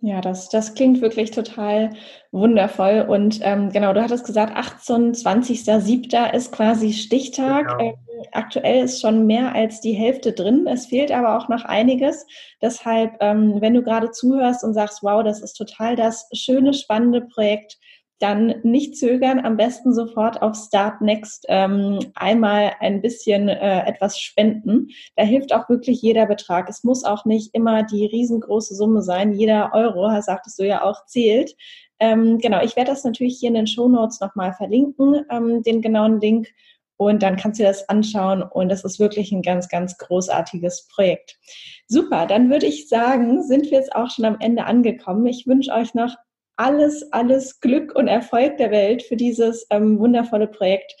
Ja, 0.00 0.20
das, 0.20 0.48
das 0.48 0.74
klingt 0.74 1.00
wirklich 1.00 1.32
total 1.32 1.90
wundervoll. 2.30 3.04
Und 3.08 3.40
ähm, 3.42 3.70
genau, 3.70 3.92
du 3.92 4.02
hattest 4.02 4.24
gesagt, 4.24 4.56
18, 4.56 5.12
20.07. 5.12 6.32
ist 6.34 6.52
quasi 6.52 6.92
Stichtag. 6.92 7.66
Genau. 7.66 7.80
Ähm, 7.80 7.94
aktuell 8.32 8.84
ist 8.84 9.00
schon 9.00 9.26
mehr 9.26 9.54
als 9.54 9.80
die 9.80 9.94
Hälfte 9.94 10.32
drin. 10.32 10.68
Es 10.68 10.86
fehlt 10.86 11.10
aber 11.10 11.36
auch 11.36 11.48
noch 11.48 11.64
einiges. 11.64 12.26
Deshalb, 12.62 13.16
ähm, 13.20 13.60
wenn 13.60 13.74
du 13.74 13.82
gerade 13.82 14.12
zuhörst 14.12 14.62
und 14.62 14.74
sagst, 14.74 15.02
wow, 15.02 15.24
das 15.24 15.40
ist 15.40 15.54
total 15.54 15.96
das 15.96 16.28
schöne, 16.32 16.74
spannende 16.74 17.22
Projekt, 17.22 17.76
dann 18.18 18.56
nicht 18.62 18.96
zögern, 18.96 19.44
am 19.44 19.56
besten 19.56 19.94
sofort 19.94 20.42
auf 20.42 20.56
Start 20.56 21.00
Next 21.00 21.46
ähm, 21.48 22.00
einmal 22.14 22.72
ein 22.80 23.00
bisschen 23.00 23.48
äh, 23.48 23.86
etwas 23.86 24.18
spenden. 24.18 24.88
Da 25.16 25.22
hilft 25.22 25.54
auch 25.54 25.68
wirklich 25.68 26.02
jeder 26.02 26.26
Betrag. 26.26 26.68
Es 26.68 26.82
muss 26.82 27.04
auch 27.04 27.24
nicht 27.24 27.54
immer 27.54 27.84
die 27.84 28.06
riesengroße 28.06 28.74
Summe 28.74 29.02
sein. 29.02 29.32
Jeder 29.32 29.70
Euro, 29.72 30.20
sagtest 30.20 30.58
du 30.58 30.66
ja 30.66 30.82
auch, 30.82 31.06
zählt. 31.06 31.54
Ähm, 32.00 32.38
genau, 32.38 32.62
ich 32.62 32.76
werde 32.76 32.90
das 32.90 33.04
natürlich 33.04 33.38
hier 33.38 33.48
in 33.48 33.54
den 33.54 33.66
Show 33.66 33.88
Notes 33.88 34.20
nochmal 34.20 34.52
verlinken, 34.52 35.24
ähm, 35.30 35.62
den 35.62 35.82
genauen 35.82 36.20
Link. 36.20 36.48
Und 36.96 37.22
dann 37.22 37.36
kannst 37.36 37.60
du 37.60 37.64
das 37.64 37.88
anschauen. 37.88 38.42
Und 38.42 38.70
das 38.70 38.82
ist 38.82 38.98
wirklich 38.98 39.30
ein 39.30 39.42
ganz, 39.42 39.68
ganz 39.68 39.96
großartiges 39.98 40.88
Projekt. 40.88 41.38
Super, 41.86 42.26
dann 42.26 42.50
würde 42.50 42.66
ich 42.66 42.88
sagen, 42.88 43.44
sind 43.44 43.70
wir 43.70 43.78
jetzt 43.78 43.94
auch 43.94 44.10
schon 44.10 44.24
am 44.24 44.36
Ende 44.40 44.64
angekommen. 44.64 45.24
Ich 45.26 45.46
wünsche 45.46 45.72
euch 45.72 45.94
noch 45.94 46.16
alles, 46.58 47.10
alles 47.12 47.60
Glück 47.60 47.94
und 47.94 48.08
Erfolg 48.08 48.56
der 48.58 48.70
Welt 48.70 49.02
für 49.02 49.16
dieses 49.16 49.66
ähm, 49.70 49.98
wundervolle 49.98 50.48
Projekt. 50.48 50.92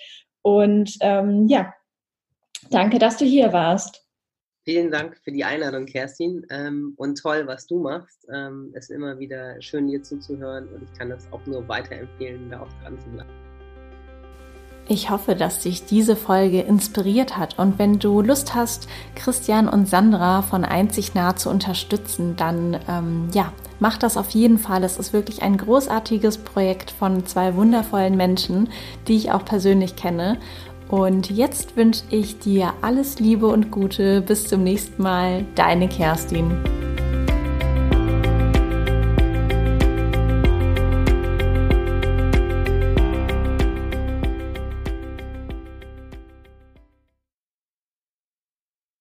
Und 0.42 0.96
ähm, 1.00 1.46
ja, 1.48 1.74
danke, 2.70 2.98
dass 2.98 3.18
du 3.18 3.24
hier 3.24 3.52
warst. 3.52 4.04
Vielen 4.64 4.90
Dank 4.90 5.18
für 5.24 5.32
die 5.32 5.44
Einladung, 5.44 5.86
Kerstin. 5.86 6.46
Ähm, 6.50 6.94
und 6.96 7.20
toll, 7.20 7.46
was 7.46 7.66
du 7.66 7.80
machst. 7.80 8.26
Ähm, 8.32 8.70
es 8.74 8.90
ist 8.90 8.96
immer 8.96 9.18
wieder 9.18 9.60
schön, 9.60 9.88
dir 9.88 10.02
zuzuhören 10.02 10.68
und 10.68 10.82
ich 10.82 10.98
kann 10.98 11.10
das 11.10 11.26
auch 11.32 11.44
nur 11.46 11.66
weiterempfehlen, 11.66 12.50
da 12.50 12.60
auch 12.60 12.72
dran 12.82 12.98
zu 13.00 13.08
bleiben. 13.08 13.30
Ich 14.90 15.10
hoffe, 15.10 15.34
dass 15.34 15.60
dich 15.60 15.84
diese 15.84 16.16
Folge 16.16 16.60
inspiriert 16.60 17.36
hat 17.36 17.58
und 17.58 17.78
wenn 17.78 17.98
du 17.98 18.22
Lust 18.22 18.54
hast, 18.54 18.88
Christian 19.14 19.68
und 19.68 19.86
Sandra 19.86 20.40
von 20.40 20.64
Einzig 20.64 21.14
nah 21.14 21.36
zu 21.36 21.50
unterstützen, 21.50 22.36
dann 22.36 22.78
ähm, 22.88 23.28
ja, 23.34 23.52
mach 23.80 23.98
das 23.98 24.16
auf 24.16 24.30
jeden 24.30 24.58
Fall. 24.58 24.84
Es 24.84 24.98
ist 24.98 25.12
wirklich 25.12 25.42
ein 25.42 25.56
großartiges 25.56 26.38
Projekt 26.38 26.90
von 26.90 27.26
zwei 27.26 27.54
wundervollen 27.56 28.16
Menschen, 28.16 28.68
die 29.06 29.16
ich 29.16 29.32
auch 29.32 29.44
persönlich 29.44 29.96
kenne. 29.96 30.38
Und 30.88 31.30
jetzt 31.30 31.76
wünsche 31.76 32.04
ich 32.10 32.38
dir 32.38 32.72
alles 32.80 33.18
Liebe 33.18 33.46
und 33.46 33.70
Gute. 33.70 34.22
Bis 34.22 34.46
zum 34.48 34.62
nächsten 34.64 35.02
Mal. 35.02 35.44
Deine 35.54 35.88
Kerstin. 35.88 36.77